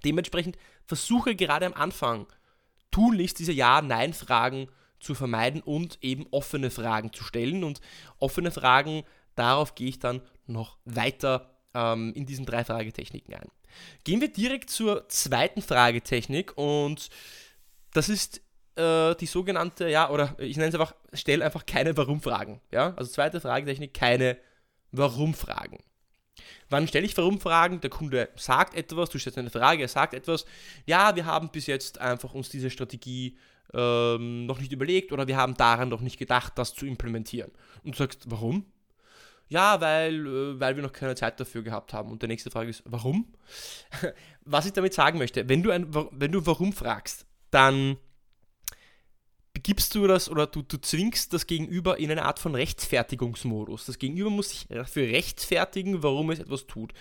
Dementsprechend 0.04 0.58
versuche 0.86 1.36
gerade 1.36 1.66
am 1.66 1.74
Anfang 1.74 2.28
tunlichst 2.92 3.40
diese 3.40 3.52
Ja-Nein-Fragen 3.52 4.68
zu 5.00 5.16
vermeiden 5.16 5.62
und 5.62 5.98
eben 6.02 6.26
offene 6.32 6.72
Fragen 6.72 7.14
zu 7.14 7.24
stellen. 7.24 7.64
Und 7.64 7.82
offene 8.20 8.52
Fragen, 8.52 9.04
darauf 9.36 9.76
gehe 9.76 9.90
ich 9.90 10.00
dann 10.00 10.22
noch 10.48 10.78
weiter 10.86 11.58
ähm, 11.74 12.14
in 12.14 12.26
diesen 12.26 12.46
drei 12.46 12.64
Fragetechniken 12.64 13.34
ein. 13.36 13.50
Gehen 14.04 14.22
wir 14.22 14.32
direkt 14.32 14.70
zur 14.70 15.08
zweiten 15.10 15.62
Fragetechnik 15.62 16.58
und 16.58 17.10
das 17.92 18.10
ist 18.10 18.42
äh, 18.76 19.16
die 19.16 19.26
sogenannte, 19.26 19.90
ja, 19.90 20.10
oder 20.10 20.36
ich 20.38 20.58
nenne 20.58 20.70
es 20.70 20.76
einfach, 20.76 20.96
stell 21.14 21.42
einfach 21.42 21.66
keine 21.66 21.96
Warum-Fragen. 21.96 22.62
Ja? 22.72 22.94
Also 22.96 23.12
zweite 23.12 23.40
Fragetechnik, 23.42 23.94
keine 23.94 24.38
Warum-Fragen. 24.92 25.80
Wann 26.70 26.88
stelle 26.88 27.06
ich 27.06 27.18
Warum-Fragen? 27.18 27.82
Der 27.82 27.90
Kunde 27.90 28.30
sagt 28.36 28.76
etwas, 28.76 29.10
du 29.10 29.20
stellst 29.20 29.38
eine 29.38 29.50
Frage, 29.50 29.84
er 29.84 29.88
sagt 29.88 30.14
etwas. 30.14 30.46
Ja, 30.86 31.16
wir 31.16 31.26
haben 31.26 31.50
bis 31.50 31.68
jetzt 31.68 32.00
einfach 32.00 32.34
uns 32.34 32.50
diese 32.50 32.70
Strategie 32.70 33.38
ähm, 33.74 34.46
noch 34.46 34.60
nicht 34.60 34.72
überlegt 34.72 35.12
oder 35.12 35.28
wir 35.28 35.38
haben 35.38 35.56
daran 35.56 35.90
noch 35.90 36.02
nicht 36.02 36.18
gedacht, 36.18 36.54
das 36.58 36.74
zu 36.74 36.86
implementieren. 36.86 37.52
Und 37.84 37.96
du 37.96 37.98
sagst, 37.98 38.30
warum? 38.30 38.66
Ja, 39.48 39.80
weil, 39.80 40.26
äh, 40.26 40.60
weil 40.60 40.76
wir 40.76 40.84
noch 40.84 40.92
keine 40.92 41.16
Zeit 41.16 41.40
dafür 41.40 41.62
gehabt 41.62 41.94
haben. 41.94 42.12
Und 42.12 42.24
die 42.24 42.28
nächste 42.28 42.50
Frage 42.50 42.70
ist, 42.70 42.84
warum? 42.86 43.34
Was 44.46 44.66
ich 44.66 44.74
damit 44.74 44.94
sagen 44.94 45.20
möchte, 45.20 45.48
wenn 45.48 45.62
du, 45.62 45.72
ein, 45.72 45.94
wenn 45.94 46.32
du 46.32 46.46
warum 46.46 46.74
fragst, 46.74 47.26
dann 47.52 47.98
gibst 49.66 49.96
du 49.96 50.06
das 50.06 50.30
oder 50.30 50.46
du, 50.46 50.62
du 50.62 50.78
zwingst 50.78 51.34
das 51.34 51.48
Gegenüber 51.48 51.98
in 51.98 52.12
eine 52.12 52.26
Art 52.26 52.38
von 52.38 52.54
Rechtfertigungsmodus. 52.54 53.88
Das 53.88 53.98
Gegenüber 53.98 54.30
muss 54.30 54.52
sich 54.52 54.68
dafür 54.68 55.08
rechtfertigen, 55.08 56.04
warum 56.04 56.30
es 56.30 56.38
etwas 56.38 56.68
tut. 56.68 56.94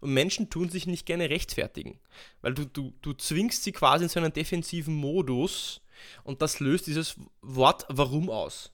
Und 0.00 0.14
Menschen 0.14 0.48
tun 0.48 0.68
sich 0.68 0.86
nicht 0.86 1.04
gerne 1.04 1.30
rechtfertigen, 1.30 1.98
weil 2.40 2.54
du, 2.54 2.64
du, 2.64 2.92
du 3.02 3.12
zwingst 3.12 3.64
sie 3.64 3.72
quasi 3.72 4.04
in 4.04 4.08
so 4.08 4.20
einen 4.20 4.32
defensiven 4.32 4.94
Modus 4.94 5.80
und 6.22 6.42
das 6.42 6.60
löst 6.60 6.86
dieses 6.86 7.16
Wort 7.40 7.86
warum 7.88 8.30
aus. 8.30 8.70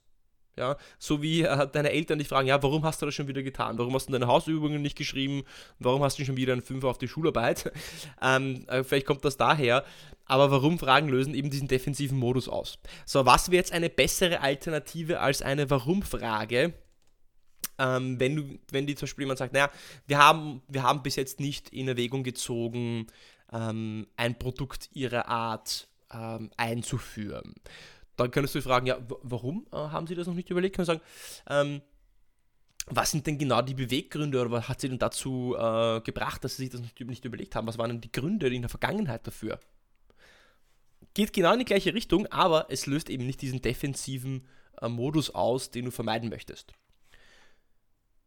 Ja, 0.59 0.77
so 0.99 1.23
wie 1.23 1.43
äh, 1.43 1.69
deine 1.71 1.93
Eltern 1.93 2.19
dich 2.19 2.27
fragen, 2.27 2.49
ja, 2.49 2.61
warum 2.61 2.85
hast 2.85 3.00
du 3.00 3.07
das 3.07 3.15
schon 3.15 3.29
wieder 3.29 3.45
getan? 3.45 3.79
Warum 3.79 3.95
hast 3.95 4.09
du 4.09 4.12
deine 4.12 4.27
Hausübungen 4.27 4.83
nicht 4.83 4.99
geschrieben? 4.99 5.45
Warum 5.79 6.03
hast 6.03 6.19
du 6.19 6.25
schon 6.25 6.37
wieder 6.37 6.53
einen 6.53 6.62
Fünfer 6.62 6.88
auf 6.88 6.99
die 6.99 7.07
Schularbeit? 7.07 7.71
ähm, 8.23 8.65
äh, 8.67 8.83
vielleicht 8.83 9.07
kommt 9.07 9.25
das 9.25 9.37
daher. 9.37 9.85
Aber 10.25 10.50
warum 10.50 10.81
Fragen 10.81 11.09
lösen 11.09 11.33
eben 11.33 11.49
diesen 11.49 11.69
defensiven 11.69 12.19
Modus 12.19 12.49
aus? 12.49 12.81
So, 13.07 13.25
was 13.25 13.53
wäre 13.53 13.59
jetzt 13.59 13.73
eine 13.73 13.88
bessere 13.88 14.41
Alternative 14.41 15.21
als 15.21 15.43
eine 15.43 15.71
Warum-Frage? 15.71 16.75
Ähm, 17.79 18.19
wenn, 18.19 18.35
du, 18.35 18.59
wenn 18.73 18.88
die 18.88 18.97
zum 18.97 19.07
Beispiel 19.07 19.23
jemand 19.23 19.38
sagt, 19.38 19.53
naja, 19.53 19.71
wir 20.09 20.19
haben, 20.19 20.62
wir 20.67 20.83
haben 20.83 21.05
bis 21.05 21.15
jetzt 21.15 21.38
nicht 21.38 21.69
in 21.69 21.87
Erwägung 21.87 22.25
gezogen, 22.25 23.07
ähm, 23.53 24.09
ein 24.17 24.37
Produkt 24.37 24.91
ihrer 24.93 25.29
Art 25.29 25.87
ähm, 26.12 26.50
einzuführen 26.57 27.55
dann 28.19 28.31
könntest 28.31 28.55
du 28.55 28.63
fragen, 28.63 28.87
ja, 28.87 28.99
warum 29.23 29.67
äh, 29.73 29.77
haben 29.77 30.07
Sie 30.07 30.15
das 30.15 30.27
noch 30.27 30.35
nicht 30.35 30.51
überlegt? 30.51 30.77
Kann 30.77 30.85
sagen, 30.85 31.01
ähm, 31.49 31.81
was 32.87 33.11
sind 33.11 33.27
denn 33.27 33.39
genau 33.39 33.63
die 33.63 33.75
Beweggründe 33.75 34.41
oder 34.41 34.51
was 34.51 34.69
hat 34.69 34.81
Sie 34.81 34.89
denn 34.89 34.99
dazu 34.99 35.55
äh, 35.57 36.01
gebracht, 36.01 36.43
dass 36.43 36.57
Sie 36.57 36.65
sich 36.65 36.71
das 36.71 36.81
nicht, 36.81 36.99
nicht 37.01 37.25
überlegt 37.25 37.55
haben? 37.55 37.67
Was 37.67 37.79
waren 37.79 37.91
denn 37.91 38.01
die 38.01 38.13
Gründe 38.13 38.49
in 38.49 38.63
der 38.63 38.69
Vergangenheit 38.69 39.27
dafür? 39.27 39.61
Geht 41.15 41.33
genau 41.33 41.53
in 41.53 41.61
die 41.61 41.65
gleiche 41.65 41.95
Richtung, 41.95 42.27
aber 42.27 42.67
es 42.71 42.87
löst 42.87 43.09
eben 43.09 43.27
nicht 43.27 43.41
diesen 43.41 43.63
defensiven 43.63 44.47
äh, 44.81 44.89
Modus 44.89 45.31
aus, 45.31 45.71
den 45.71 45.85
du 45.85 45.91
vermeiden 45.91 46.29
möchtest. 46.29 46.73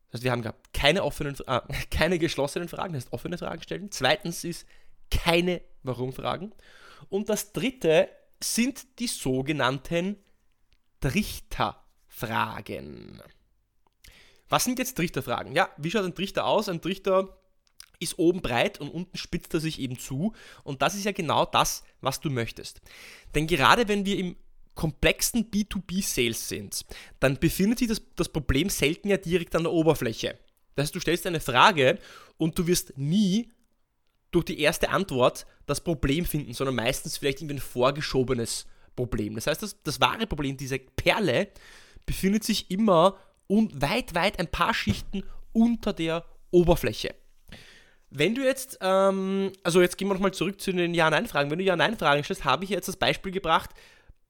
Das 0.08 0.20
heißt, 0.20 0.24
wir 0.24 0.32
haben 0.32 0.42
gehabt 0.42 0.74
keine 0.74 1.04
offenen, 1.04 1.36
äh, 1.48 1.62
keine 1.92 2.18
geschlossenen 2.18 2.70
Fragen, 2.70 2.94
das 2.94 3.06
heißt 3.06 3.14
offene 3.14 3.38
Fragen 3.38 3.62
stellen. 3.62 3.92
Zweitens 3.92 4.44
ist 4.44 4.66
keine 5.10 5.62
Warum-Fragen. 5.84 6.54
Und 7.10 7.30
das 7.30 7.52
dritte 7.52 8.10
sind 8.44 9.00
die 9.00 9.08
sogenannten 9.08 10.18
Trichterfragen. 11.00 13.22
Was 14.50 14.66
sind 14.66 14.80
jetzt 14.80 14.98
Trichterfragen? 14.98 15.56
Ja, 15.56 15.70
wie 15.78 15.90
schaut 15.90 16.06
ein 16.06 16.16
Trichter 16.16 16.46
aus? 16.46 16.70
Ein 16.70 16.82
Trichter 16.82 17.38
ist 18.00 18.20
oben 18.20 18.42
breit 18.42 18.82
und 18.82 18.90
unten 18.90 19.18
spitzt 19.18 19.54
er 19.54 19.60
sich 19.60 19.80
eben 19.80 19.98
zu. 19.98 20.34
Und 20.64 20.82
das 20.82 20.96
ist 20.96 21.06
ja 21.06 21.12
genau 21.12 21.46
das, 21.46 21.84
was 22.02 22.20
du 22.20 22.30
möchtest. 22.30 22.82
Denn 23.36 23.48
gerade 23.48 23.88
wenn 23.88 24.06
wir 24.06 24.18
im 24.18 24.36
komplexen 24.76 25.52
B2B-Sales 25.52 26.50
sind, 26.50 26.86
dann 27.20 27.40
befindet 27.40 27.80
sich 27.80 27.88
das, 27.88 28.02
das 28.16 28.30
Problem 28.30 28.70
selten 28.70 29.10
ja 29.10 29.18
direkt 29.18 29.56
an 29.56 29.64
der 29.64 29.72
Oberfläche. 29.72 30.38
Das 30.76 30.86
heißt, 30.86 30.96
du 30.96 31.00
stellst 31.00 31.28
eine 31.28 31.40
Frage 31.40 32.00
und 32.38 32.58
du 32.58 32.68
wirst 32.68 32.98
nie 32.98 33.52
durch 34.32 34.46
die 34.46 34.60
erste 34.60 34.90
Antwort 34.90 35.46
das 35.66 35.82
Problem 35.82 36.26
finden, 36.26 36.54
sondern 36.54 36.76
meistens 36.76 37.18
vielleicht 37.18 37.42
irgendwie 37.42 37.56
ein 37.56 37.62
vorgeschobenes 37.62 38.66
Problem. 38.96 39.36
Das 39.36 39.48
heißt, 39.48 39.62
das, 39.62 39.82
das 39.84 40.00
wahre 40.02 40.28
Problem, 40.28 40.58
diese 40.58 40.80
Perle, 40.80 41.50
befindet 42.06 42.44
sich 42.44 42.72
immer 42.72 43.18
und 43.48 43.82
weit, 43.82 44.16
weit 44.16 44.40
ein 44.40 44.48
paar 44.48 44.74
Schichten 44.74 45.24
unter 45.54 45.94
der 45.94 46.26
Oberfläche. 46.52 47.14
Wenn 48.10 48.36
du 48.36 48.44
jetzt, 48.44 48.78
ähm, 48.82 49.52
also 49.64 49.82
jetzt 49.82 49.98
gehen 49.98 50.08
wir 50.10 50.14
nochmal 50.14 50.34
zurück 50.34 50.60
zu 50.60 50.74
den 50.74 50.94
Ja-Nein-Fragen. 50.94 51.50
Wenn 51.50 51.60
du 51.60 51.64
Ja-Nein-Fragen 51.64 52.24
stellst, 52.24 52.44
habe 52.44 52.66
ich 52.66 52.70
jetzt 52.70 52.88
das 52.88 52.98
Beispiel 52.98 53.32
gebracht, 53.32 53.70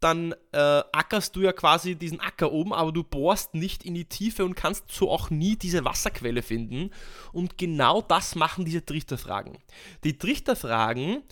dann 0.01 0.33
äh, 0.51 0.57
ackerst 0.57 1.35
du 1.35 1.41
ja 1.41 1.53
quasi 1.53 1.95
diesen 1.95 2.19
Acker 2.19 2.51
oben, 2.51 2.73
aber 2.73 2.91
du 2.91 3.03
bohrst 3.03 3.53
nicht 3.53 3.85
in 3.85 3.93
die 3.93 4.05
Tiefe 4.05 4.43
und 4.43 4.55
kannst 4.55 4.91
so 4.91 5.09
auch 5.09 5.29
nie 5.29 5.55
diese 5.55 5.85
Wasserquelle 5.85 6.41
finden. 6.41 6.89
Und 7.31 7.57
genau 7.57 8.01
das 8.01 8.35
machen 8.35 8.65
diese 8.65 8.83
Trichterfragen. 8.83 9.59
Die 10.03 10.17
Trichterfragen 10.17 11.23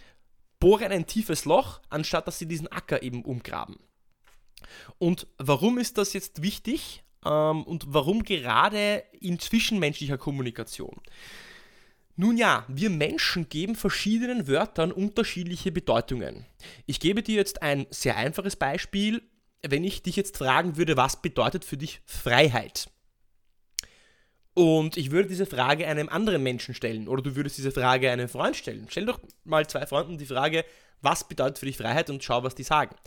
bohren 0.59 0.91
ein 0.91 1.07
tiefes 1.07 1.45
Loch, 1.45 1.81
anstatt 1.89 2.27
dass 2.27 2.37
sie 2.37 2.45
diesen 2.45 2.67
Acker 2.67 3.01
eben 3.01 3.23
umgraben. 3.25 3.77
Und 4.99 5.27
warum 5.37 5.79
ist 5.79 5.97
das 5.97 6.13
jetzt 6.13 6.43
wichtig? 6.43 7.03
Ähm, 7.25 7.63
und 7.63 7.85
warum 7.87 8.23
gerade 8.23 9.03
in 9.19 9.39
zwischenmenschlicher 9.39 10.19
Kommunikation? 10.19 11.01
Nun 12.19 12.35
ja, 12.35 12.65
wir 12.67 12.89
Menschen 12.89 13.47
geben 13.47 13.75
verschiedenen 13.75 14.45
Wörtern 14.49 14.91
unterschiedliche 14.91 15.71
Bedeutungen. 15.71 16.45
Ich 16.85 16.99
gebe 16.99 17.23
dir 17.23 17.37
jetzt 17.37 17.61
ein 17.61 17.87
sehr 17.91 18.17
einfaches 18.17 18.57
Beispiel. 18.57 19.21
Wenn 19.65 19.85
ich 19.85 20.03
dich 20.03 20.17
jetzt 20.17 20.35
fragen 20.35 20.75
würde, 20.75 20.97
was 20.97 21.21
bedeutet 21.21 21.63
für 21.63 21.77
dich 21.77 22.01
Freiheit? 22.05 22.89
Und 24.53 24.97
ich 24.97 25.11
würde 25.11 25.29
diese 25.29 25.45
Frage 25.45 25.87
einem 25.87 26.09
anderen 26.09 26.43
Menschen 26.43 26.73
stellen 26.73 27.07
oder 27.07 27.21
du 27.21 27.37
würdest 27.37 27.57
diese 27.57 27.71
Frage 27.71 28.11
einem 28.11 28.27
Freund 28.27 28.57
stellen. 28.57 28.87
Stell 28.89 29.05
doch 29.05 29.21
mal 29.45 29.65
zwei 29.67 29.85
Freunden 29.85 30.17
die 30.17 30.25
Frage, 30.25 30.65
was 31.01 31.25
bedeutet 31.25 31.59
für 31.59 31.67
dich 31.67 31.77
Freiheit 31.77 32.09
und 32.09 32.21
schau, 32.21 32.43
was 32.43 32.53
die 32.53 32.63
sagen. 32.63 32.97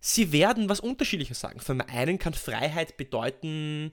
Sie 0.00 0.32
werden 0.32 0.68
was 0.68 0.80
Unterschiedliches 0.80 1.40
sagen. 1.40 1.60
Für 1.60 1.78
einen 1.88 2.18
kann 2.18 2.34
Freiheit 2.34 2.98
bedeuten, 2.98 3.92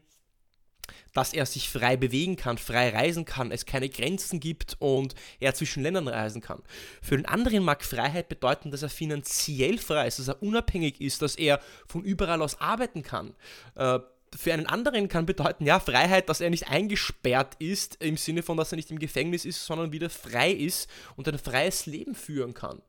dass 1.13 1.33
er 1.33 1.45
sich 1.45 1.69
frei 1.69 1.97
bewegen 1.97 2.35
kann, 2.35 2.57
frei 2.57 2.89
reisen 2.89 3.25
kann, 3.25 3.51
es 3.51 3.65
keine 3.65 3.89
Grenzen 3.89 4.39
gibt 4.39 4.75
und 4.79 5.15
er 5.39 5.53
zwischen 5.53 5.83
Ländern 5.83 6.07
reisen 6.07 6.41
kann. 6.41 6.61
Für 7.01 7.17
den 7.17 7.25
anderen 7.25 7.63
mag 7.63 7.83
Freiheit 7.83 8.29
bedeuten, 8.29 8.71
dass 8.71 8.83
er 8.83 8.89
finanziell 8.89 9.77
frei 9.77 10.07
ist, 10.07 10.19
dass 10.19 10.27
er 10.27 10.41
unabhängig 10.41 11.01
ist, 11.01 11.21
dass 11.21 11.35
er 11.35 11.59
von 11.87 12.03
überall 12.03 12.41
aus 12.41 12.59
arbeiten 12.61 13.03
kann. 13.03 13.35
Äh, 13.75 13.99
für 14.35 14.53
einen 14.53 14.67
anderen 14.67 15.07
kann 15.07 15.25
bedeuten, 15.25 15.65
ja, 15.65 15.79
Freiheit, 15.79 16.29
dass 16.29 16.41
er 16.41 16.49
nicht 16.49 16.67
eingesperrt 16.69 17.55
ist, 17.59 18.03
im 18.03 18.17
Sinne 18.17 18.43
von, 18.43 18.57
dass 18.57 18.71
er 18.71 18.75
nicht 18.75 18.91
im 18.91 18.99
Gefängnis 18.99 19.45
ist, 19.45 19.65
sondern 19.65 19.91
wieder 19.91 20.09
frei 20.09 20.51
ist 20.51 20.89
und 21.15 21.27
ein 21.27 21.39
freies 21.39 21.85
Leben 21.85 22.13
führen 22.13 22.53
kann. 22.53 22.81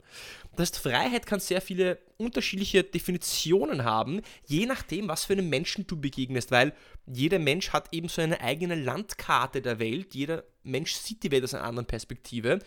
Das 0.52 0.70
heißt, 0.70 0.78
Freiheit 0.78 1.26
kann 1.26 1.40
sehr 1.40 1.60
viele 1.60 1.98
unterschiedliche 2.16 2.82
Definitionen 2.82 3.84
haben, 3.84 4.22
je 4.46 4.66
nachdem, 4.66 5.08
was 5.08 5.24
für 5.24 5.34
einen 5.34 5.48
Menschen 5.48 5.86
du 5.86 6.00
begegnest, 6.00 6.50
weil 6.50 6.74
jeder 7.06 7.38
Mensch 7.38 7.70
hat 7.70 7.88
eben 7.92 8.08
so 8.08 8.20
eine 8.20 8.40
eigene 8.40 8.74
Landkarte 8.74 9.62
der 9.62 9.78
Welt, 9.78 10.14
jeder 10.14 10.44
Mensch 10.64 10.94
sieht 10.94 11.22
die 11.22 11.30
Welt 11.30 11.44
aus 11.44 11.54
einer 11.54 11.64
anderen 11.64 11.86
Perspektive 11.86 12.58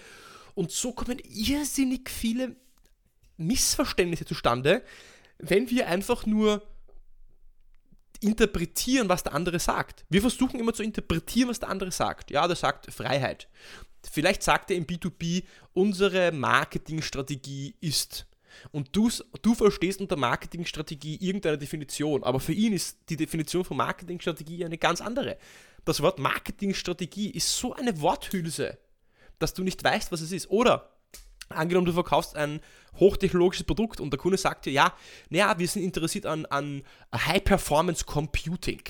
und 0.56 0.72
so 0.72 0.94
kommen 0.94 1.20
irrsinnig 1.20 2.10
viele 2.10 2.56
Missverständnisse 3.38 4.26
zustande, 4.26 4.84
wenn 5.40 5.70
wir 5.70 5.88
einfach 5.88 6.26
nur 6.26 6.62
interpretieren, 8.22 9.10
was 9.10 9.24
der 9.24 9.34
andere 9.34 9.60
sagt. 9.60 10.06
Wir 10.10 10.22
versuchen 10.22 10.60
immer 10.60 10.74
zu 10.74 10.84
interpretieren, 10.84 11.50
was 11.50 11.60
der 11.60 11.70
andere 11.70 11.92
sagt. 11.92 12.32
Ja, 12.32 12.48
der 12.48 12.56
sagt 12.56 12.92
Freiheit. 12.94 13.48
Vielleicht 14.10 14.44
sagt 14.44 14.72
er 14.72 14.78
im 14.78 14.86
B2B, 14.86 15.44
unsere 15.74 16.32
Marketingstrategie 16.32 17.76
ist. 17.82 18.26
Und 18.72 18.96
du, 18.96 19.10
du 19.42 19.56
verstehst 19.56 20.02
unter 20.02 20.16
Marketingstrategie 20.16 21.18
irgendeine 21.18 21.58
Definition, 21.58 22.24
aber 22.24 22.40
für 22.40 22.54
ihn 22.54 22.74
ist 22.74 22.98
die 23.10 23.16
Definition 23.16 23.64
von 23.64 23.78
Marketingstrategie 23.78 24.66
eine 24.66 24.78
ganz 24.78 25.02
andere. 25.02 25.38
das 25.86 26.02
Wort 26.02 26.20
Marketingstrategie 26.20 27.32
ist 27.32 27.58
so 27.58 27.74
eine 27.74 28.02
Worthülse, 28.02 28.78
dass 29.40 29.54
du 29.54 29.64
nicht 29.64 29.84
weißt, 29.84 30.12
was 30.12 30.22
es 30.22 30.32
ist. 30.32 30.50
Oder 30.50 30.92
angenommen, 31.54 31.86
du 31.86 31.94
verkaufst 31.94 32.36
ein 32.36 32.60
hochtechnologisches 33.00 33.66
Produkt 33.66 34.00
und 34.00 34.12
der 34.12 34.20
Kunde 34.20 34.38
sagt 34.38 34.66
dir, 34.66 34.74
ja, 34.74 34.94
naja, 35.30 35.58
wir 35.58 35.68
sind 35.68 35.84
interessiert 35.84 36.26
an, 36.26 36.46
an 36.48 36.84
High 37.14 37.44
Performance 37.44 38.06
Computing. 38.06 38.82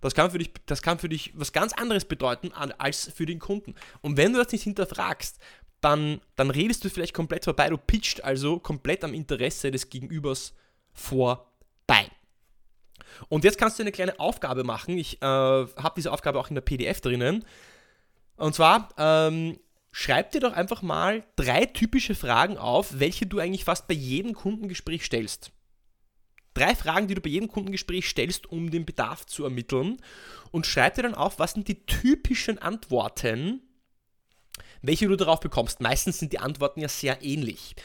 Das 0.00 0.14
kann, 0.14 0.30
für 0.30 0.38
dich, 0.38 0.52
das 0.66 0.82
kann 0.82 0.98
für 0.98 1.08
dich 1.08 1.32
was 1.34 1.52
ganz 1.52 1.72
anderes 1.72 2.04
bedeuten 2.04 2.52
als 2.52 3.10
für 3.12 3.26
den 3.26 3.40
Kunden. 3.40 3.74
Und 4.00 4.16
wenn 4.16 4.32
du 4.32 4.38
das 4.38 4.52
nicht 4.52 4.62
hinterfragst, 4.62 5.38
dann, 5.80 6.20
dann 6.36 6.50
redest 6.50 6.84
du 6.84 6.90
vielleicht 6.90 7.14
komplett 7.14 7.44
vorbei. 7.44 7.68
Du 7.68 7.78
pitcht 7.78 8.24
also 8.24 8.58
komplett 8.58 9.04
am 9.04 9.14
Interesse 9.14 9.70
des 9.70 9.90
Gegenübers 9.90 10.54
vorbei. 10.92 12.10
Und 13.28 13.44
jetzt 13.44 13.58
kannst 13.58 13.78
du 13.78 13.82
eine 13.82 13.92
kleine 13.92 14.18
Aufgabe 14.20 14.64
machen. 14.64 14.98
Ich 14.98 15.20
äh, 15.22 15.24
habe 15.24 15.92
diese 15.96 16.12
Aufgabe 16.12 16.38
auch 16.38 16.48
in 16.48 16.54
der 16.54 16.62
PDF 16.62 17.00
drinnen. 17.00 17.44
Und 18.36 18.54
zwar 18.54 18.88
ähm, 18.96 19.58
schreib 19.90 20.32
dir 20.32 20.40
doch 20.40 20.52
einfach 20.52 20.82
mal 20.82 21.24
drei 21.36 21.66
typische 21.66 22.14
Fragen 22.14 22.58
auf, 22.58 22.98
welche 22.98 23.26
du 23.26 23.38
eigentlich 23.38 23.64
fast 23.64 23.88
bei 23.88 23.94
jedem 23.94 24.34
Kundengespräch 24.34 25.04
stellst. 25.04 25.52
Drei 26.54 26.74
Fragen, 26.74 27.06
die 27.06 27.14
du 27.14 27.20
bei 27.20 27.30
jedem 27.30 27.48
Kundengespräch 27.48 28.08
stellst, 28.08 28.46
um 28.46 28.70
den 28.70 28.84
Bedarf 28.84 29.26
zu 29.26 29.44
ermitteln. 29.44 29.98
Und 30.50 30.66
schreib 30.66 30.94
dir 30.94 31.02
dann 31.02 31.14
auf, 31.14 31.38
was 31.38 31.52
sind 31.52 31.68
die 31.68 31.86
typischen 31.86 32.58
Antworten, 32.58 33.62
welche 34.82 35.06
du 35.06 35.16
darauf 35.16 35.40
bekommst. 35.40 35.80
Meistens 35.80 36.18
sind 36.18 36.32
die 36.32 36.40
Antworten 36.40 36.80
ja 36.80 36.88
sehr 36.88 37.22
ähnlich. 37.22 37.76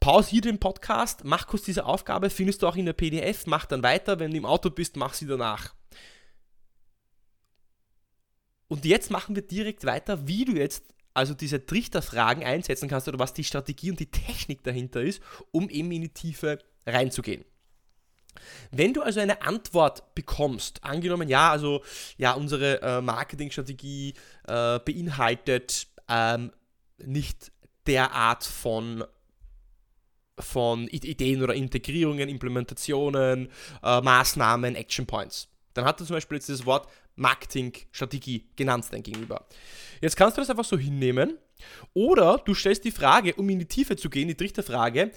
Pausier 0.00 0.40
den 0.40 0.58
Podcast, 0.58 1.24
mach 1.24 1.46
kurz 1.46 1.62
diese 1.62 1.84
Aufgabe, 1.84 2.30
findest 2.30 2.62
du 2.62 2.66
auch 2.66 2.76
in 2.76 2.86
der 2.86 2.92
PDF, 2.92 3.46
mach 3.46 3.66
dann 3.66 3.82
weiter, 3.82 4.18
wenn 4.18 4.30
du 4.30 4.36
im 4.36 4.46
Auto 4.46 4.70
bist, 4.70 4.96
mach 4.96 5.12
sie 5.12 5.26
danach. 5.26 5.74
Und 8.68 8.84
jetzt 8.84 9.10
machen 9.10 9.34
wir 9.34 9.42
direkt 9.42 9.84
weiter, 9.84 10.28
wie 10.28 10.44
du 10.44 10.52
jetzt 10.52 10.84
also 11.14 11.34
diese 11.34 11.66
Trichterfragen 11.66 12.44
einsetzen 12.44 12.88
kannst 12.88 13.08
oder 13.08 13.18
was 13.18 13.34
die 13.34 13.44
Strategie 13.44 13.90
und 13.90 13.98
die 13.98 14.10
Technik 14.10 14.62
dahinter 14.62 15.02
ist, 15.02 15.20
um 15.50 15.68
eben 15.68 15.90
in 15.90 16.02
die 16.02 16.10
Tiefe 16.10 16.60
reinzugehen. 16.86 17.44
Wenn 18.70 18.94
du 18.94 19.02
also 19.02 19.18
eine 19.18 19.42
Antwort 19.42 20.14
bekommst, 20.14 20.84
angenommen, 20.84 21.28
ja, 21.28 21.50
also 21.50 21.82
ja, 22.18 22.34
unsere 22.34 22.80
äh, 22.82 23.00
Marketingstrategie 23.00 24.14
äh, 24.46 24.78
beinhaltet 24.78 25.88
ähm, 26.08 26.52
nicht 27.04 27.50
der 27.86 28.12
Art 28.12 28.44
von 28.44 29.04
von 30.40 30.86
Ideen 30.86 31.42
oder 31.42 31.52
Integrierungen, 31.52 32.28
Implementationen, 32.28 33.48
äh, 33.82 34.00
Maßnahmen, 34.00 34.76
Action 34.76 35.04
Points. 35.04 35.48
Dann 35.78 35.86
hat 35.86 36.00
er 36.00 36.06
zum 36.06 36.16
Beispiel 36.16 36.38
jetzt 36.38 36.48
das 36.48 36.66
Wort 36.66 36.88
Marketingstrategie 37.14 38.48
genannt 38.56 38.86
dein 38.90 39.04
Gegenüber. 39.04 39.46
Jetzt 40.00 40.16
kannst 40.16 40.36
du 40.36 40.40
das 40.40 40.50
einfach 40.50 40.64
so 40.64 40.76
hinnehmen 40.76 41.38
oder 41.94 42.38
du 42.44 42.52
stellst 42.52 42.84
die 42.84 42.90
Frage, 42.90 43.32
um 43.36 43.48
in 43.48 43.60
die 43.60 43.66
Tiefe 43.66 43.94
zu 43.94 44.10
gehen, 44.10 44.26
die 44.26 44.34
Trichterfrage, 44.34 45.12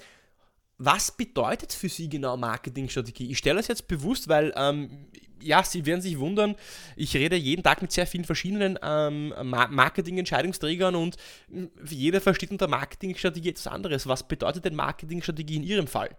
was 0.78 1.16
bedeutet 1.16 1.72
für 1.72 1.88
Sie 1.88 2.08
genau 2.08 2.36
Marketingstrategie? 2.36 3.32
Ich 3.32 3.38
stelle 3.38 3.56
das 3.56 3.66
jetzt 3.66 3.88
bewusst, 3.88 4.28
weil, 4.28 4.52
ähm, 4.54 5.08
ja, 5.40 5.64
Sie 5.64 5.84
werden 5.84 6.00
sich 6.00 6.20
wundern, 6.20 6.54
ich 6.94 7.16
rede 7.16 7.34
jeden 7.34 7.64
Tag 7.64 7.82
mit 7.82 7.90
sehr 7.90 8.06
vielen 8.06 8.24
verschiedenen 8.24 8.78
ähm, 8.84 9.34
Marketing-Entscheidungsträgern 9.42 10.94
und 10.94 11.16
hm, 11.50 11.72
jeder 11.88 12.20
versteht 12.20 12.52
unter 12.52 12.68
Marketingstrategie 12.68 13.50
etwas 13.50 13.66
anderes. 13.66 14.06
Was 14.06 14.28
bedeutet 14.28 14.64
denn 14.64 14.76
Marketingstrategie 14.76 15.56
in 15.56 15.64
Ihrem 15.64 15.88
Fall? 15.88 16.16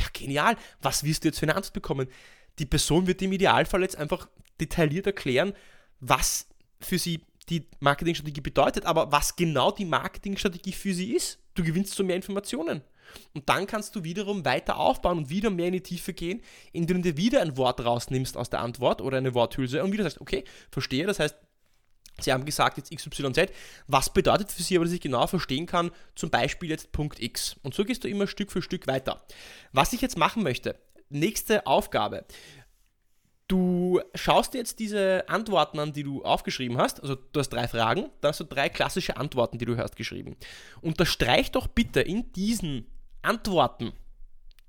Ja, 0.00 0.06
genial. 0.12 0.56
Was 0.80 1.04
wirst 1.04 1.22
du 1.22 1.28
jetzt 1.28 1.38
für 1.38 1.46
eine 1.46 1.54
Antwort 1.54 1.74
bekommen? 1.74 2.08
Die 2.60 2.66
Person 2.66 3.06
wird 3.06 3.22
im 3.22 3.32
Idealfall 3.32 3.82
jetzt 3.82 3.96
einfach 3.96 4.28
detailliert 4.60 5.06
erklären, 5.06 5.54
was 5.98 6.46
für 6.80 6.98
sie 6.98 7.20
die 7.48 7.66
Marketingstrategie 7.80 8.40
bedeutet, 8.40 8.84
aber 8.84 9.10
was 9.10 9.34
genau 9.34 9.72
die 9.72 9.84
Marketingstrategie 9.84 10.72
für 10.72 10.94
sie 10.94 11.14
ist. 11.14 11.38
Du 11.54 11.64
gewinnst 11.64 11.94
so 11.94 12.04
mehr 12.04 12.16
Informationen. 12.16 12.82
Und 13.34 13.48
dann 13.48 13.66
kannst 13.66 13.96
du 13.96 14.04
wiederum 14.04 14.44
weiter 14.44 14.78
aufbauen 14.78 15.18
und 15.18 15.30
wieder 15.30 15.50
mehr 15.50 15.66
in 15.66 15.72
die 15.72 15.82
Tiefe 15.82 16.12
gehen, 16.12 16.42
indem 16.72 17.02
du 17.02 17.10
dir 17.10 17.16
wieder 17.16 17.42
ein 17.42 17.56
Wort 17.56 17.84
rausnimmst 17.84 18.36
aus 18.36 18.50
der 18.50 18.60
Antwort 18.60 19.00
oder 19.00 19.18
eine 19.18 19.34
Worthülse 19.34 19.82
und 19.82 19.92
wieder 19.92 20.04
sagst, 20.04 20.20
okay, 20.20 20.44
verstehe, 20.70 21.06
das 21.06 21.18
heißt, 21.18 21.36
Sie 22.20 22.32
haben 22.32 22.44
gesagt 22.44 22.76
jetzt 22.76 22.94
XYZ, 22.94 23.50
was 23.86 24.12
bedeutet 24.12 24.52
für 24.52 24.62
Sie, 24.62 24.76
aber 24.76 24.84
dass 24.84 24.92
ich 24.92 25.00
genau 25.00 25.26
verstehen 25.26 25.64
kann, 25.64 25.90
zum 26.14 26.28
Beispiel 26.28 26.68
jetzt 26.68 26.92
Punkt 26.92 27.18
X. 27.18 27.56
Und 27.62 27.74
so 27.74 27.82
gehst 27.82 28.04
du 28.04 28.08
immer 28.08 28.26
Stück 28.26 28.52
für 28.52 28.60
Stück 28.60 28.86
weiter. 28.86 29.24
Was 29.72 29.94
ich 29.94 30.02
jetzt 30.02 30.18
machen 30.18 30.42
möchte, 30.42 30.78
nächste 31.08 31.66
Aufgabe. 31.66 32.24
Du 33.50 34.00
schaust 34.14 34.54
dir 34.54 34.58
jetzt 34.58 34.78
diese 34.78 35.28
Antworten 35.28 35.80
an, 35.80 35.92
die 35.92 36.04
du 36.04 36.22
aufgeschrieben 36.22 36.78
hast. 36.78 37.02
Also 37.02 37.16
du 37.16 37.40
hast 37.40 37.48
drei 37.48 37.66
Fragen, 37.66 38.08
dann 38.20 38.28
hast 38.28 38.38
du 38.38 38.44
drei 38.44 38.68
klassische 38.68 39.16
Antworten, 39.16 39.58
die 39.58 39.64
du 39.64 39.76
hast 39.76 39.96
geschrieben. 39.96 40.36
Unterstreich 40.82 41.50
doch 41.50 41.66
bitte 41.66 42.00
in 42.00 42.30
diesen 42.30 42.86
Antworten, 43.22 43.92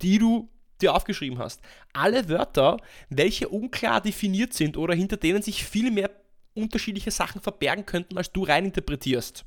die 0.01 0.17
du 0.17 0.49
dir 0.81 0.95
aufgeschrieben 0.95 1.37
hast, 1.37 1.61
alle 1.93 2.27
Wörter, 2.27 2.77
welche 3.09 3.49
unklar 3.49 4.01
definiert 4.01 4.55
sind 4.55 4.77
oder 4.77 4.95
hinter 4.95 5.17
denen 5.17 5.43
sich 5.43 5.63
viel 5.63 5.91
mehr 5.91 6.09
unterschiedliche 6.55 7.11
Sachen 7.11 7.39
verbergen 7.39 7.85
könnten, 7.85 8.17
als 8.17 8.31
du 8.31 8.45
reininterpretierst. 8.45 9.45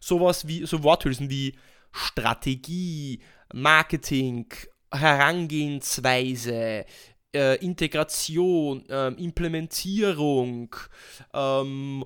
Sowas 0.00 0.48
wie, 0.48 0.66
so 0.66 0.82
Worthülsen 0.82 1.30
wie 1.30 1.56
Strategie, 1.92 3.20
Marketing, 3.54 4.48
Herangehensweise, 4.90 6.86
äh, 7.34 7.56
Integration, 7.64 8.88
äh, 8.88 9.08
Implementierung, 9.08 10.74
ähm, 11.34 12.04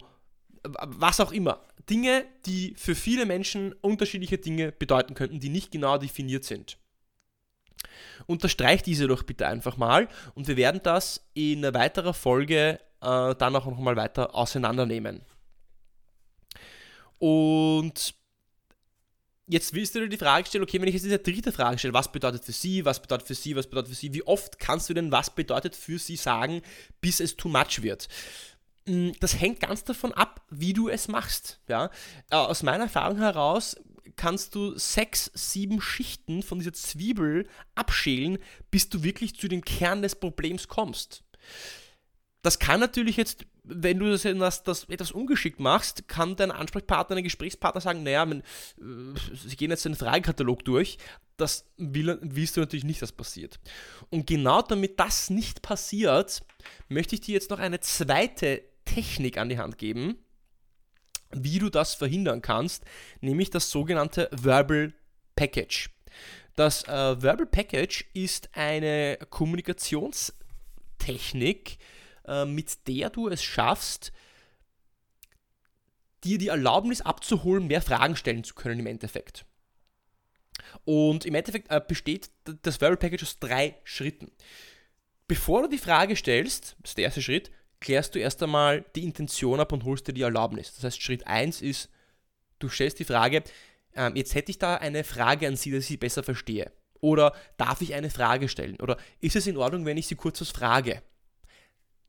was 0.63 1.21
auch 1.21 1.33
immer. 1.33 1.61
Dinge, 1.89 2.25
die 2.47 2.75
für 2.77 2.95
viele 2.95 3.27
Menschen 3.27 3.73
unterschiedliche 3.81 4.39
Dinge 4.39 4.73
bedeuten 4.73 5.15
könnten, 5.15 5.41
die 5.41 5.49
nicht 5.49 5.71
genau 5.71 5.99
definiert 5.99 6.45
sind. 6.45 6.79
Unterstreicht 8.27 8.87
diese 8.87 9.09
doch 9.09 9.25
bitte 9.25 9.47
einfach 9.49 9.77
mal 9.77 10.09
und 10.35 10.47
wir 10.47 10.57
werden 10.57 10.81
das 10.85 11.29
in 11.35 11.65
einer 11.65 11.75
weiteren 11.75 12.15
Folge 12.15 12.79
äh, 13.01 13.35
dann 13.35 13.57
auch 13.57 13.67
nochmal 13.67 13.97
weiter 13.97 14.35
auseinandernehmen. 14.35 15.23
Und 17.19 18.15
jetzt 19.47 19.75
willst 19.75 19.95
du 19.95 20.01
dir 20.01 20.09
die 20.09 20.17
Frage 20.17 20.47
stellen, 20.47 20.65
okay, 20.65 20.81
wenn 20.81 20.89
ich 20.89 20.95
jetzt 20.95 21.05
diese 21.05 21.19
dritte 21.19 21.53
Frage 21.53 21.79
stelle, 21.79 21.95
was 21.95 22.13
bedeutet 22.13 22.45
für 22.45 22.53
sie, 22.53 22.85
was 22.85 23.01
bedeutet 23.01 23.27
für 23.27 23.35
sie, 23.35 23.57
was 23.57 23.69
bedeutet 23.69 23.91
für 23.91 23.97
sie, 23.97 24.15
wie 24.15 24.23
oft 24.23 24.59
kannst 24.59 24.89
du 24.89 24.95
denn 24.95 25.13
was 25.13 25.35
bedeutet 25.35 25.77
für 25.77 25.99
sie 25.99 26.17
sagen, 26.17 26.63
bis 27.01 27.21
es 27.21 27.37
too 27.37 27.49
much 27.49 27.83
wird? 27.83 28.09
Hm, 28.87 29.13
das 29.21 29.41
hängt 29.41 29.61
ganz 29.61 29.85
davon 29.85 30.13
ab, 30.13 30.43
wie 30.51 30.73
du 30.73 30.89
es 30.89 31.09
machst. 31.09 31.61
Ja? 31.69 31.91
Äh, 32.31 32.37
aus 32.37 32.63
meiner 32.63 32.85
Erfahrung 32.85 33.19
heraus 33.19 33.77
kannst 34.17 34.55
du 34.55 34.77
sechs, 34.77 35.31
sieben 35.35 35.81
Schichten 35.81 36.43
von 36.43 36.59
dieser 36.59 36.73
Zwiebel 36.73 37.49
abschälen, 37.75 38.39
bis 38.71 38.89
du 38.89 39.03
wirklich 39.03 39.37
zu 39.37 39.49
dem 39.49 39.65
Kern 39.65 40.03
des 40.03 40.17
Problems 40.17 40.69
kommst. 40.69 41.25
Das 42.43 42.59
kann 42.59 42.81
natürlich 42.81 43.17
jetzt 43.17 43.47
wenn 43.65 43.99
du 43.99 44.11
das, 44.11 44.23
das, 44.23 44.63
das, 44.65 44.85
etwas 44.89 45.13
ungeschickt 45.13 45.61
machst, 45.61 46.09
kann 46.09 46.37
dein 46.37 46.51
Ansprechpartner, 46.51 47.17
dein 47.17 47.25
Gesprächspartner 47.25 47.81
sagen, 47.81 48.03
naja, 48.03 48.27
man, 48.27 48.41
äh, 48.41 48.45
sie 49.35 49.57
gehen 49.57 49.71
jetzt 49.71 49.85
den 49.85 49.95
Fragekatalog 49.95 50.65
durch. 50.65 50.99
Das 51.37 51.65
will, 51.77 52.19
willst 52.23 52.57
du 52.57 52.61
natürlich 52.61 52.85
nicht, 52.85 53.03
dass 53.03 53.13
passiert. 53.13 53.61
Und 54.11 54.27
genau 54.27 54.63
damit 54.63 54.99
das 54.99 55.31
nicht 55.31 55.63
passiert, 55.63 56.43
möchte 56.89 57.15
ich 57.15 57.21
dir 57.21 57.35
jetzt 57.35 57.51
noch 57.51 57.61
eine 57.61 57.79
zweite 57.81 58.63
Technik 58.85 59.39
an 59.39 59.49
die 59.49 59.59
Hand 59.59 59.79
geben, 59.79 60.17
wie 61.31 61.59
du 61.59 61.71
das 61.71 61.95
verhindern 61.95 62.43
kannst, 62.43 62.85
nämlich 63.21 63.51
das 63.51 63.71
sogenannte 63.71 64.29
Verbal 64.33 64.93
Package. 65.37 65.89
Das 66.57 66.83
äh, 66.85 67.23
Verbal 67.23 67.47
Package 67.47 68.05
ist 68.13 68.51
eine 68.53 69.19
Kommunikationstechnik, 69.31 71.79
mit 72.47 72.87
der 72.89 73.11
du 73.11 73.29
es 73.29 73.43
schaffst, 73.43 74.13
dir 76.25 76.39
die 76.39 76.49
Erlaubnis 76.49 77.01
abzuholen, 77.01 77.67
mehr 77.67 77.83
Fragen 77.83 78.17
stellen 78.17 78.45
zu 78.45 78.55
können 78.55 78.81
im 78.81 78.87
Endeffekt. 78.87 79.45
Und 80.85 81.25
im 81.25 81.35
Endeffekt 81.35 81.71
äh, 81.71 81.81
besteht 81.87 82.31
das 82.63 82.81
Verbal 82.81 82.97
Package 82.97 83.23
aus 83.23 83.39
drei 83.39 83.77
Schritten. 83.85 84.31
Bevor 85.29 85.63
du 85.63 85.69
die 85.69 85.79
Frage 85.79 86.17
stellst, 86.17 86.77
das 86.81 86.93
ist 86.93 86.99
der 86.99 87.05
erste 87.05 87.23
Schritt, 87.23 87.51
klärst 87.81 88.15
du 88.15 88.19
erst 88.19 88.43
einmal 88.43 88.85
die 88.95 89.05
Intention 89.05 89.61
ab 89.61 89.73
und 89.73 89.85
holst 89.85 90.07
dir 90.07 90.13
die 90.13 90.23
Erlaubnis. 90.23 90.75
Das 90.75 90.85
heißt, 90.85 91.03
Schritt 91.03 91.27
1 91.27 91.63
ist, 91.63 91.89
du 92.59 92.69
stellst 92.69 92.99
die 92.99 93.05
Frage, 93.05 93.43
ähm, 93.95 94.17
jetzt 94.17 94.35
hätte 94.35 94.51
ich 94.51 94.59
da 94.59 94.77
eine 94.77 95.05
Frage 95.05 95.47
an 95.47 95.57
Sie, 95.57 95.71
dass 95.71 95.81
ich 95.81 95.89
sie 95.89 95.97
besser 95.97 96.23
verstehe. 96.23 96.71
Oder 97.01 97.35
darf 97.57 97.81
ich 97.81 97.95
eine 97.95 98.11
Frage 98.11 98.49
stellen? 98.49 98.77
Oder 98.81 98.97
ist 99.21 99.35
es 99.35 99.47
in 99.47 99.57
Ordnung, 99.57 99.85
wenn 99.85 99.97
ich 99.97 100.07
Sie 100.07 100.15
kurz 100.15 100.41
was 100.41 100.51
frage? 100.51 101.03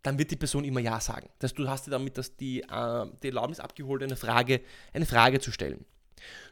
Dann 0.04 0.20
wird 0.20 0.32
die 0.32 0.36
Person 0.36 0.64
immer 0.64 0.80
Ja 0.80 1.00
sagen. 1.00 1.30
Das 1.40 1.52
heißt, 1.52 1.60
du 1.60 1.68
hast 1.68 1.88
dir 1.88 1.92
damit 1.92 2.18
dass 2.18 2.36
die, 2.36 2.62
äh, 2.62 3.06
die 3.24 3.28
Erlaubnis 3.28 3.60
abgeholt, 3.60 4.04
eine 4.04 4.16
Frage, 4.16 4.62
eine 4.94 5.06
Frage 5.06 5.40
zu 5.40 5.52
stellen. 5.52 5.86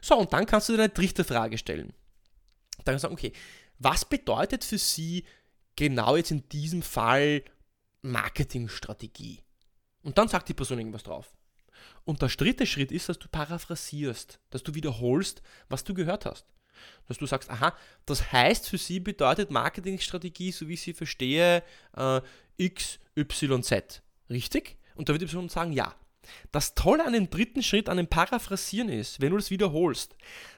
So, 0.00 0.16
und 0.18 0.32
dann 0.32 0.46
kannst 0.46 0.68
du 0.68 0.72
dir 0.72 0.84
eine 0.84 0.92
dritte 0.92 1.24
Frage 1.24 1.58
stellen. 1.58 1.92
Dann 2.78 2.94
kannst 2.94 3.04
du 3.04 3.08
sagen, 3.08 3.14
okay, 3.14 3.32
was 3.78 4.04
bedeutet 4.04 4.64
für 4.64 4.78
Sie 4.78 5.24
genau 5.76 6.16
jetzt 6.16 6.30
in 6.30 6.48
diesem 6.48 6.82
Fall 6.82 7.42
Marketingstrategie. 8.02 9.40
Und 10.02 10.18
dann 10.18 10.28
sagt 10.28 10.48
die 10.48 10.54
Person 10.54 10.78
irgendwas 10.78 11.04
drauf. 11.04 11.34
Und 12.04 12.20
der 12.22 12.28
dritte 12.28 12.66
Schritt 12.66 12.92
ist, 12.92 13.08
dass 13.08 13.18
du 13.18 13.28
paraphrasierst, 13.28 14.40
dass 14.50 14.62
du 14.62 14.74
wiederholst, 14.74 15.42
was 15.68 15.84
du 15.84 15.94
gehört 15.94 16.26
hast. 16.26 16.46
Dass 17.06 17.18
du 17.18 17.26
sagst, 17.26 17.48
aha, 17.48 17.76
das 18.06 18.32
heißt 18.32 18.68
für 18.68 18.78
sie 18.78 18.98
bedeutet 18.98 19.50
Marketingstrategie, 19.50 20.50
so 20.50 20.66
wie 20.66 20.74
ich 20.74 20.82
sie 20.82 20.94
verstehe, 20.94 21.62
äh, 21.96 22.20
X, 22.62 22.98
Y, 23.16 23.62
Z. 23.62 24.02
Richtig? 24.30 24.76
Und 24.94 25.08
da 25.08 25.12
wird 25.12 25.22
die 25.22 25.48
sagen, 25.48 25.72
ja. 25.72 25.94
Das 26.52 26.74
Tolle 26.74 27.04
an 27.04 27.14
dem 27.14 27.30
dritten 27.30 27.64
Schritt, 27.64 27.88
an 27.88 27.96
dem 27.96 28.06
Paraphrasieren 28.06 28.88
ist, 28.88 29.20
wenn 29.20 29.30
du 29.30 29.36
das 29.36 29.50
wiederholst, 29.50 30.14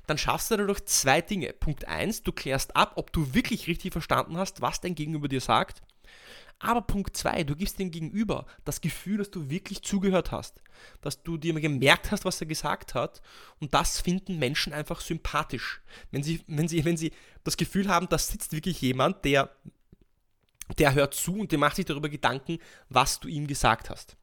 dann 0.06 0.18
schaffst 0.18 0.50
du 0.50 0.58
dadurch 0.58 0.84
zwei 0.84 1.22
Dinge. 1.22 1.54
Punkt 1.54 1.88
1, 1.88 2.22
du 2.22 2.32
klärst 2.32 2.76
ab, 2.76 2.92
ob 2.96 3.12
du 3.12 3.32
wirklich 3.32 3.66
richtig 3.66 3.92
verstanden 3.92 4.36
hast, 4.36 4.60
was 4.60 4.82
dein 4.82 4.94
Gegenüber 4.94 5.26
dir 5.26 5.40
sagt. 5.40 5.80
Aber 6.58 6.82
Punkt 6.82 7.16
2, 7.16 7.44
du 7.44 7.56
gibst 7.56 7.78
dem 7.78 7.90
Gegenüber 7.90 8.46
das 8.64 8.80
Gefühl, 8.80 9.18
dass 9.18 9.30
du 9.30 9.50
wirklich 9.50 9.82
zugehört 9.82 10.32
hast, 10.32 10.60
dass 11.00 11.22
du 11.22 11.36
dir 11.36 11.52
gemerkt 11.54 12.10
hast, 12.10 12.24
was 12.24 12.40
er 12.40 12.46
gesagt 12.46 12.94
hat. 12.94 13.22
Und 13.58 13.74
das 13.74 14.00
finden 14.00 14.38
Menschen 14.38 14.72
einfach 14.72 15.00
sympathisch. 15.00 15.82
Wenn 16.10 16.22
sie, 16.22 16.42
wenn 16.46 16.68
sie, 16.68 16.84
wenn 16.84 16.96
sie 16.96 17.12
das 17.42 17.56
Gefühl 17.56 17.88
haben, 17.88 18.08
da 18.08 18.18
sitzt 18.18 18.52
wirklich 18.52 18.80
jemand, 18.80 19.24
der, 19.24 19.50
der 20.78 20.94
hört 20.94 21.14
zu 21.14 21.36
und 21.40 21.52
der 21.52 21.58
macht 21.58 21.76
sich 21.76 21.84
darüber 21.84 22.08
Gedanken, 22.08 22.58
was 22.88 23.20
du 23.20 23.28
ihm 23.28 23.46
gesagt 23.46 23.90
hast. 23.90 24.16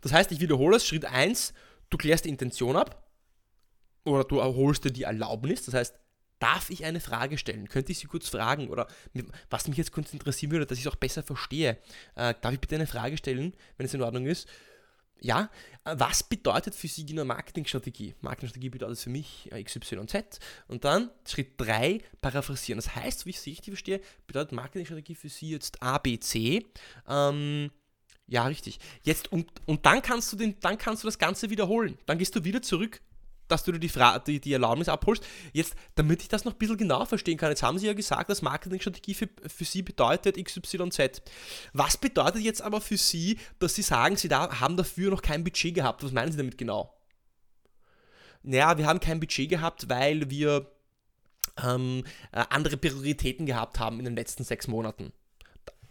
Das 0.00 0.12
heißt, 0.12 0.32
ich 0.32 0.40
wiederhole 0.40 0.76
es, 0.76 0.86
Schritt 0.86 1.04
1, 1.04 1.52
du 1.90 1.98
klärst 1.98 2.24
die 2.24 2.30
Intention 2.30 2.76
ab 2.76 3.10
oder 4.04 4.24
du 4.24 4.38
erholst 4.38 4.84
dir 4.84 4.90
die 4.90 5.02
Erlaubnis, 5.02 5.64
das 5.64 5.74
heißt, 5.74 5.94
Darf 6.38 6.70
ich 6.70 6.84
eine 6.84 7.00
Frage 7.00 7.36
stellen? 7.36 7.68
Könnte 7.68 7.92
ich 7.92 7.98
Sie 7.98 8.06
kurz 8.06 8.28
fragen? 8.28 8.68
Oder 8.68 8.86
was 9.50 9.66
mich 9.66 9.76
jetzt 9.76 9.92
kurz 9.92 10.12
interessieren 10.12 10.52
würde, 10.52 10.66
dass 10.66 10.78
ich 10.78 10.86
es 10.86 10.92
auch 10.92 10.96
besser 10.96 11.22
verstehe. 11.22 11.78
Äh, 12.14 12.34
darf 12.40 12.52
ich 12.52 12.60
bitte 12.60 12.76
eine 12.76 12.86
Frage 12.86 13.16
stellen, 13.16 13.54
wenn 13.76 13.86
es 13.86 13.94
in 13.94 14.02
Ordnung 14.02 14.26
ist? 14.26 14.46
Ja, 15.20 15.50
äh, 15.84 15.94
was 15.98 16.22
bedeutet 16.22 16.74
für 16.74 16.88
Sie 16.88 17.04
genau 17.04 17.24
Marketingstrategie? 17.24 18.14
Marketingstrategie 18.20 18.70
bedeutet 18.70 18.98
für 18.98 19.10
mich 19.10 19.50
äh, 19.52 19.62
XYZ. 19.62 20.38
Und 20.68 20.84
dann 20.84 21.10
Schritt 21.26 21.52
3, 21.58 22.00
paraphrasieren. 22.20 22.78
Das 22.78 22.94
heißt, 22.94 23.26
wie 23.26 23.30
ich 23.30 23.38
es 23.38 23.46
richtig 23.46 23.72
verstehe, 23.72 24.00
bedeutet 24.26 24.52
Marketingstrategie 24.52 25.14
für 25.14 25.28
Sie 25.28 25.50
jetzt 25.50 25.82
A, 25.82 25.98
B, 25.98 26.18
C. 26.18 26.66
Ähm, 27.08 27.70
ja, 28.28 28.46
richtig. 28.46 28.78
Jetzt 29.02 29.32
und, 29.32 29.50
und 29.66 29.86
dann 29.86 30.02
kannst 30.02 30.32
du 30.32 30.36
den, 30.36 30.60
dann 30.60 30.78
kannst 30.78 31.02
du 31.02 31.08
das 31.08 31.18
Ganze 31.18 31.50
wiederholen. 31.50 31.98
Dann 32.06 32.18
gehst 32.18 32.36
du 32.36 32.44
wieder 32.44 32.62
zurück 32.62 33.00
dass 33.48 33.64
du 33.64 33.72
dir 33.72 33.78
die, 33.78 33.88
Fra 33.88 34.18
die, 34.18 34.40
die 34.40 34.52
Erlaubnis 34.52 34.88
abholst. 34.88 35.26
Jetzt, 35.52 35.74
damit 35.94 36.22
ich 36.22 36.28
das 36.28 36.44
noch 36.44 36.52
ein 36.52 36.58
bisschen 36.58 36.76
genauer 36.76 37.06
verstehen 37.06 37.36
kann, 37.36 37.50
jetzt 37.50 37.62
haben 37.62 37.78
Sie 37.78 37.86
ja 37.86 37.94
gesagt, 37.94 38.30
dass 38.30 38.42
Marketingstrategie 38.42 39.14
für, 39.14 39.28
für 39.46 39.64
Sie 39.64 39.82
bedeutet 39.82 40.36
XYZ. 40.42 41.22
Was 41.72 41.96
bedeutet 41.96 42.42
jetzt 42.42 42.62
aber 42.62 42.80
für 42.80 42.96
Sie, 42.96 43.38
dass 43.58 43.74
Sie 43.74 43.82
sagen, 43.82 44.16
Sie 44.16 44.28
da, 44.28 44.60
haben 44.60 44.76
dafür 44.76 45.10
noch 45.10 45.22
kein 45.22 45.44
Budget 45.44 45.74
gehabt? 45.74 46.04
Was 46.04 46.12
meinen 46.12 46.30
Sie 46.30 46.38
damit 46.38 46.58
genau? 46.58 46.94
Naja, 48.42 48.78
wir 48.78 48.86
haben 48.86 49.00
kein 49.00 49.20
Budget 49.20 49.48
gehabt, 49.48 49.88
weil 49.88 50.30
wir 50.30 50.70
ähm, 51.62 52.04
äh, 52.32 52.44
andere 52.50 52.76
Prioritäten 52.76 53.46
gehabt 53.46 53.78
haben 53.78 53.98
in 53.98 54.04
den 54.04 54.14
letzten 54.14 54.44
sechs 54.44 54.68
Monaten. 54.68 55.12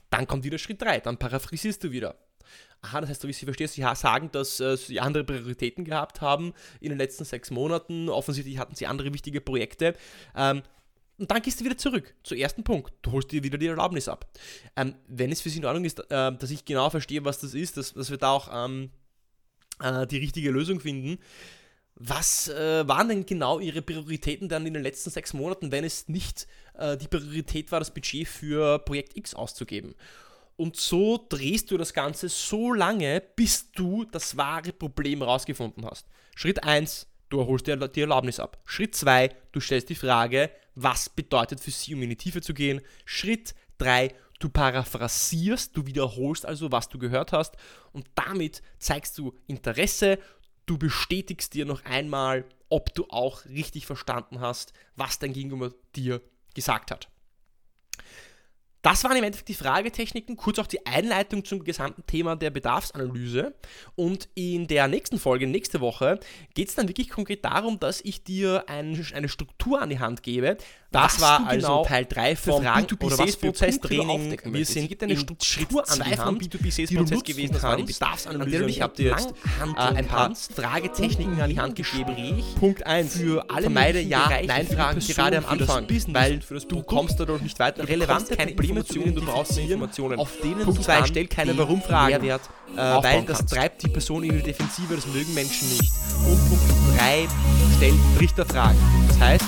Dann 0.09 0.27
kommt 0.27 0.43
wieder 0.43 0.57
Schritt 0.57 0.81
3, 0.81 1.01
dann 1.01 1.17
paraphrasierst 1.17 1.83
du 1.83 1.91
wieder. 1.91 2.15
Aha, 2.81 3.01
das 3.01 3.09
heißt, 3.09 3.21
so 3.21 3.27
wie 3.27 3.31
ich 3.31 3.37
Sie 3.37 3.45
verstehe, 3.45 3.67
Sie 3.67 3.83
sagen, 3.95 4.31
dass 4.31 4.59
äh, 4.59 4.77
Sie 4.77 4.99
andere 4.99 5.23
Prioritäten 5.23 5.83
gehabt 5.83 6.21
haben 6.21 6.53
in 6.79 6.89
den 6.89 6.97
letzten 6.97 7.25
sechs 7.25 7.51
Monaten. 7.51 8.09
Offensichtlich 8.09 8.59
hatten 8.59 8.75
Sie 8.75 8.87
andere 8.87 9.13
wichtige 9.13 9.41
Projekte. 9.41 9.95
Ähm, 10.35 10.61
und 11.19 11.31
dann 11.31 11.41
gehst 11.41 11.59
du 11.59 11.65
wieder 11.65 11.77
zurück 11.77 12.13
zum 12.23 12.37
ersten 12.37 12.63
Punkt. 12.63 12.93
Du 13.01 13.11
holst 13.11 13.31
dir 13.31 13.43
wieder 13.43 13.57
die 13.57 13.67
Erlaubnis 13.67 14.07
ab. 14.07 14.31
Ähm, 14.75 14.95
wenn 15.07 15.31
es 15.31 15.41
für 15.41 15.49
Sie 15.49 15.57
in 15.57 15.65
Ordnung 15.65 15.85
ist, 15.85 15.99
äh, 15.99 16.05
dass 16.37 16.51
ich 16.51 16.65
genau 16.65 16.89
verstehe, 16.89 17.25
was 17.25 17.39
das 17.39 17.55
ist, 17.55 17.77
dass, 17.77 17.93
dass 17.93 18.11
wir 18.11 18.17
da 18.17 18.31
auch 18.31 18.49
ähm, 18.53 18.91
äh, 19.81 20.05
die 20.05 20.17
richtige 20.17 20.51
Lösung 20.51 20.79
finden. 20.79 21.17
Was 21.95 22.47
äh, 22.47 22.87
waren 22.87 23.09
denn 23.09 23.25
genau 23.25 23.59
Ihre 23.59 23.81
Prioritäten 23.81 24.49
dann 24.49 24.67
in 24.67 24.75
den 24.75 24.83
letzten 24.83 25.09
sechs 25.09 25.33
Monaten, 25.33 25.71
wenn 25.71 25.83
es 25.83 26.07
nicht 26.07 26.45
äh, 26.75 26.95
die 26.95 27.07
Priorität 27.07 27.71
war, 27.71 27.79
das 27.79 27.91
Budget 27.91 28.27
für 28.27 28.77
Projekt 28.77 29.17
X 29.17 29.33
auszugeben? 29.33 29.95
Und 30.57 30.75
so 30.75 31.25
drehst 31.29 31.71
du 31.71 31.77
das 31.77 31.93
Ganze 31.93 32.29
so 32.29 32.73
lange, 32.73 33.21
bis 33.35 33.71
du 33.71 34.05
das 34.05 34.37
wahre 34.37 34.73
Problem 34.73 35.21
rausgefunden 35.21 35.85
hast. 35.85 36.07
Schritt 36.35 36.63
1, 36.63 37.07
du 37.29 37.39
erholst 37.39 37.67
dir 37.67 37.77
die 37.77 38.01
Erlaubnis 38.01 38.39
ab. 38.39 38.57
Schritt 38.65 38.95
2, 38.95 39.29
du 39.51 39.59
stellst 39.59 39.89
die 39.89 39.95
Frage, 39.95 40.49
was 40.73 41.09
bedeutet 41.09 41.59
für 41.59 41.71
sie, 41.71 41.93
um 41.93 42.01
in 42.01 42.09
die 42.09 42.15
Tiefe 42.15 42.41
zu 42.41 42.55
gehen. 42.55 42.81
Schritt 43.05 43.53
3, 43.77 44.13
du 44.39 44.49
paraphrasierst, 44.49 45.77
du 45.77 45.85
wiederholst 45.85 46.45
also, 46.45 46.71
was 46.71 46.89
du 46.89 46.97
gehört 46.97 47.33
hast. 47.33 47.55
Und 47.91 48.07
damit 48.15 48.63
zeigst 48.79 49.17
du 49.19 49.35
Interesse, 49.45 50.17
du 50.65 50.77
bestätigst 50.79 51.53
dir 51.53 51.65
noch 51.65 51.85
einmal, 51.85 52.45
ob 52.69 52.93
du 52.95 53.05
auch 53.09 53.45
richtig 53.45 53.85
verstanden 53.85 54.39
hast, 54.39 54.73
was 54.95 55.19
dein 55.19 55.33
Gegenüber 55.33 55.71
dir 55.95 56.21
gesagt 56.53 56.91
hat. 56.91 57.09
Das 58.81 59.03
waren 59.03 59.17
im 59.17 59.23
Endeffekt 59.23 59.49
die 59.49 59.53
Fragetechniken, 59.53 60.37
kurz 60.37 60.59
auch 60.59 60.67
die 60.67 60.85
Einleitung 60.85 61.43
zum 61.43 61.63
gesamten 61.63 62.05
Thema 62.05 62.35
der 62.35 62.51
Bedarfsanalyse. 62.51 63.55
Und 63.95 64.29
in 64.35 64.67
der 64.67 64.87
nächsten 64.87 65.19
Folge, 65.19 65.47
nächste 65.47 65.81
Woche, 65.81 66.19
geht 66.53 66.69
es 66.69 66.75
dann 66.75 66.87
wirklich 66.87 67.09
konkret 67.09 67.43
darum, 67.43 67.79
dass 67.79 68.01
ich 68.01 68.23
dir 68.23 68.65
ein, 68.67 69.05
eine 69.13 69.29
Struktur 69.29 69.81
an 69.81 69.89
die 69.89 69.99
Hand 69.99 70.23
gebe. 70.23 70.57
Das 70.91 71.19
war 71.19 71.45
also 71.45 71.67
genau 71.67 71.85
Teil 71.85 72.05
3 72.05 72.35
vom 72.37 72.63
B2B-Prozess-Training. 72.65 74.37
Wir 74.45 74.65
sind 74.65 75.03
eine 75.03 75.17
Struktur 75.17 75.83
an 75.89 76.01
die 76.05 76.17
Hand, 76.17 76.41
B2B-Prozess 76.41 77.23
gewesen. 77.23 77.53
Das 77.53 77.63
war 77.63 77.75
die 77.75 77.83
Bedarfsanalyse. 77.83 78.65
Ich 78.65 78.81
habe 78.81 78.95
dir 78.95 79.11
jetzt 79.11 79.33
äh, 79.75 79.79
ein 79.79 80.07
paar 80.07 80.33
Fragetechniken 80.35 81.41
an 81.41 81.49
die 81.49 81.59
Hand 81.59 81.75
gegeben. 81.75 82.15
Punkt 82.59 82.85
1. 82.85 83.17
Für 83.17 83.49
alle 83.49 83.63
vermeide 83.63 83.99
Ja-Nein-Fragen 83.99 84.99
gerade 84.99 85.37
am 85.37 85.45
Anfang, 85.45 85.87
weil 86.13 86.39
du 86.67 86.83
kommst 86.83 87.19
dadurch 87.19 87.41
nicht 87.41 87.59
weiter. 87.59 87.87
Relevante 87.87 88.35
keine 88.35 88.51
Informationen, 88.51 89.13
du 89.13 89.21
brauchst 89.21 89.57
Informationen. 89.57 90.19
Auf 90.19 90.39
denen 90.41 90.63
Punkt 90.63 90.83
2, 90.83 91.05
stell 91.05 91.27
keine 91.27 91.57
Warum-Fragen, 91.57 92.27
äh, 92.27 92.39
weil 92.77 93.23
das 93.23 93.45
treibt 93.45 93.83
die 93.83 93.89
Person 93.89 94.23
in 94.23 94.37
die 94.37 94.43
Defensive, 94.43 94.95
das 94.95 95.07
mögen 95.07 95.33
Menschen 95.33 95.67
nicht. 95.69 95.91
Und 96.25 96.49
Punkt 96.49 96.63
3, 96.97 97.27
stell 97.75 97.93
Richterfragen. 98.19 98.79
Das 99.07 99.19
heißt, 99.19 99.45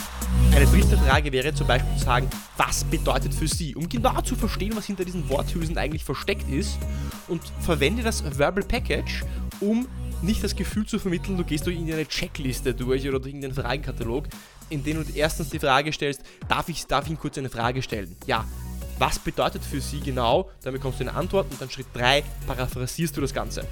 eine 0.55 0.65
dritte 0.65 0.97
Frage 0.97 1.31
wäre 1.31 1.53
zum 1.53 1.67
Beispiel 1.67 1.97
zu 1.97 2.05
sagen, 2.05 2.29
was 2.57 2.83
bedeutet 2.83 3.33
für 3.33 3.47
Sie? 3.47 3.75
Um 3.75 3.87
genau 3.87 4.21
zu 4.21 4.35
verstehen, 4.35 4.75
was 4.75 4.85
hinter 4.85 5.05
diesen 5.05 5.29
Worthülsen 5.29 5.77
eigentlich 5.77 6.03
versteckt 6.03 6.49
ist 6.49 6.77
und 7.27 7.41
verwende 7.61 8.03
das 8.03 8.23
Verbal 8.37 8.63
Package, 8.63 9.23
um 9.59 9.87
nicht 10.21 10.43
das 10.43 10.55
Gefühl 10.55 10.85
zu 10.85 10.99
vermitteln, 10.99 11.37
du 11.37 11.43
gehst 11.43 11.65
durch 11.65 11.75
irgendeine 11.75 12.07
Checkliste 12.07 12.73
durch 12.73 13.07
oder 13.07 13.19
durch 13.19 13.33
irgendeinen 13.33 13.53
Fragenkatalog, 13.53 14.25
in 14.69 14.83
dem 14.83 15.03
du 15.03 15.13
erstens 15.13 15.49
die 15.49 15.59
Frage 15.59 15.93
stellst, 15.93 16.23
darf 16.47 16.69
ich, 16.69 16.85
darf 16.87 17.05
ich 17.05 17.11
Ihnen 17.11 17.19
kurz 17.19 17.37
eine 17.37 17.49
Frage 17.49 17.81
stellen? 17.81 18.15
Ja, 18.25 18.45
was 18.97 19.17
bedeutet 19.17 19.63
für 19.63 19.79
sie 19.79 20.01
genau, 20.01 20.49
dann 20.61 20.73
bekommst 20.73 20.99
du 20.99 21.05
eine 21.05 21.13
Antwort 21.13 21.49
und 21.49 21.61
dann 21.61 21.69
Schritt 21.69 21.87
3 21.93 22.23
paraphrasierst 22.47 23.15
du 23.15 23.21
das 23.21 23.33
Ganze. 23.33 23.65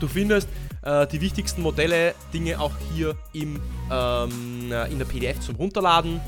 Du 0.00 0.08
findest 0.08 0.48
äh, 0.82 1.06
die 1.06 1.20
wichtigsten 1.20 1.62
Modelle, 1.62 2.14
Dinge 2.32 2.60
auch 2.60 2.72
hier 2.94 3.16
im, 3.32 3.60
ähm, 3.90 4.72
äh, 4.72 4.90
in 4.90 4.98
der 4.98 5.06
PDF 5.06 5.40
zum 5.40 5.56
Runterladen. 5.56 6.20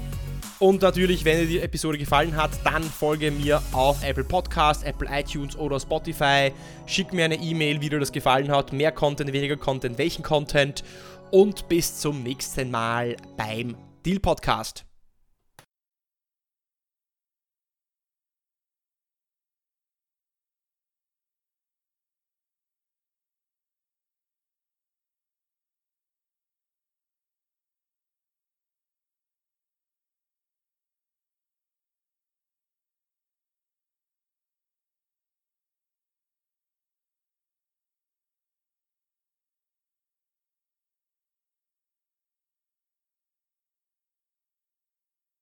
Und 0.58 0.82
natürlich, 0.82 1.24
wenn 1.24 1.38
dir 1.38 1.46
die 1.46 1.60
Episode 1.60 1.96
gefallen 1.96 2.36
hat, 2.36 2.50
dann 2.64 2.82
folge 2.82 3.30
mir 3.30 3.62
auf 3.72 4.04
Apple 4.04 4.24
Podcast, 4.24 4.84
Apple 4.84 5.08
iTunes 5.10 5.56
oder 5.56 5.80
Spotify. 5.80 6.52
Schick 6.84 7.14
mir 7.14 7.24
eine 7.24 7.36
E-Mail, 7.36 7.80
wie 7.80 7.88
dir 7.88 7.98
das 7.98 8.12
gefallen 8.12 8.50
hat. 8.50 8.72
Mehr 8.72 8.92
Content, 8.92 9.32
weniger 9.32 9.56
Content, 9.56 9.96
welchen 9.96 10.22
Content. 10.22 10.84
Und 11.30 11.66
bis 11.68 11.98
zum 11.98 12.22
nächsten 12.22 12.70
Mal 12.70 13.16
beim 13.38 13.74
Deal 14.04 14.20
Podcast. 14.20 14.89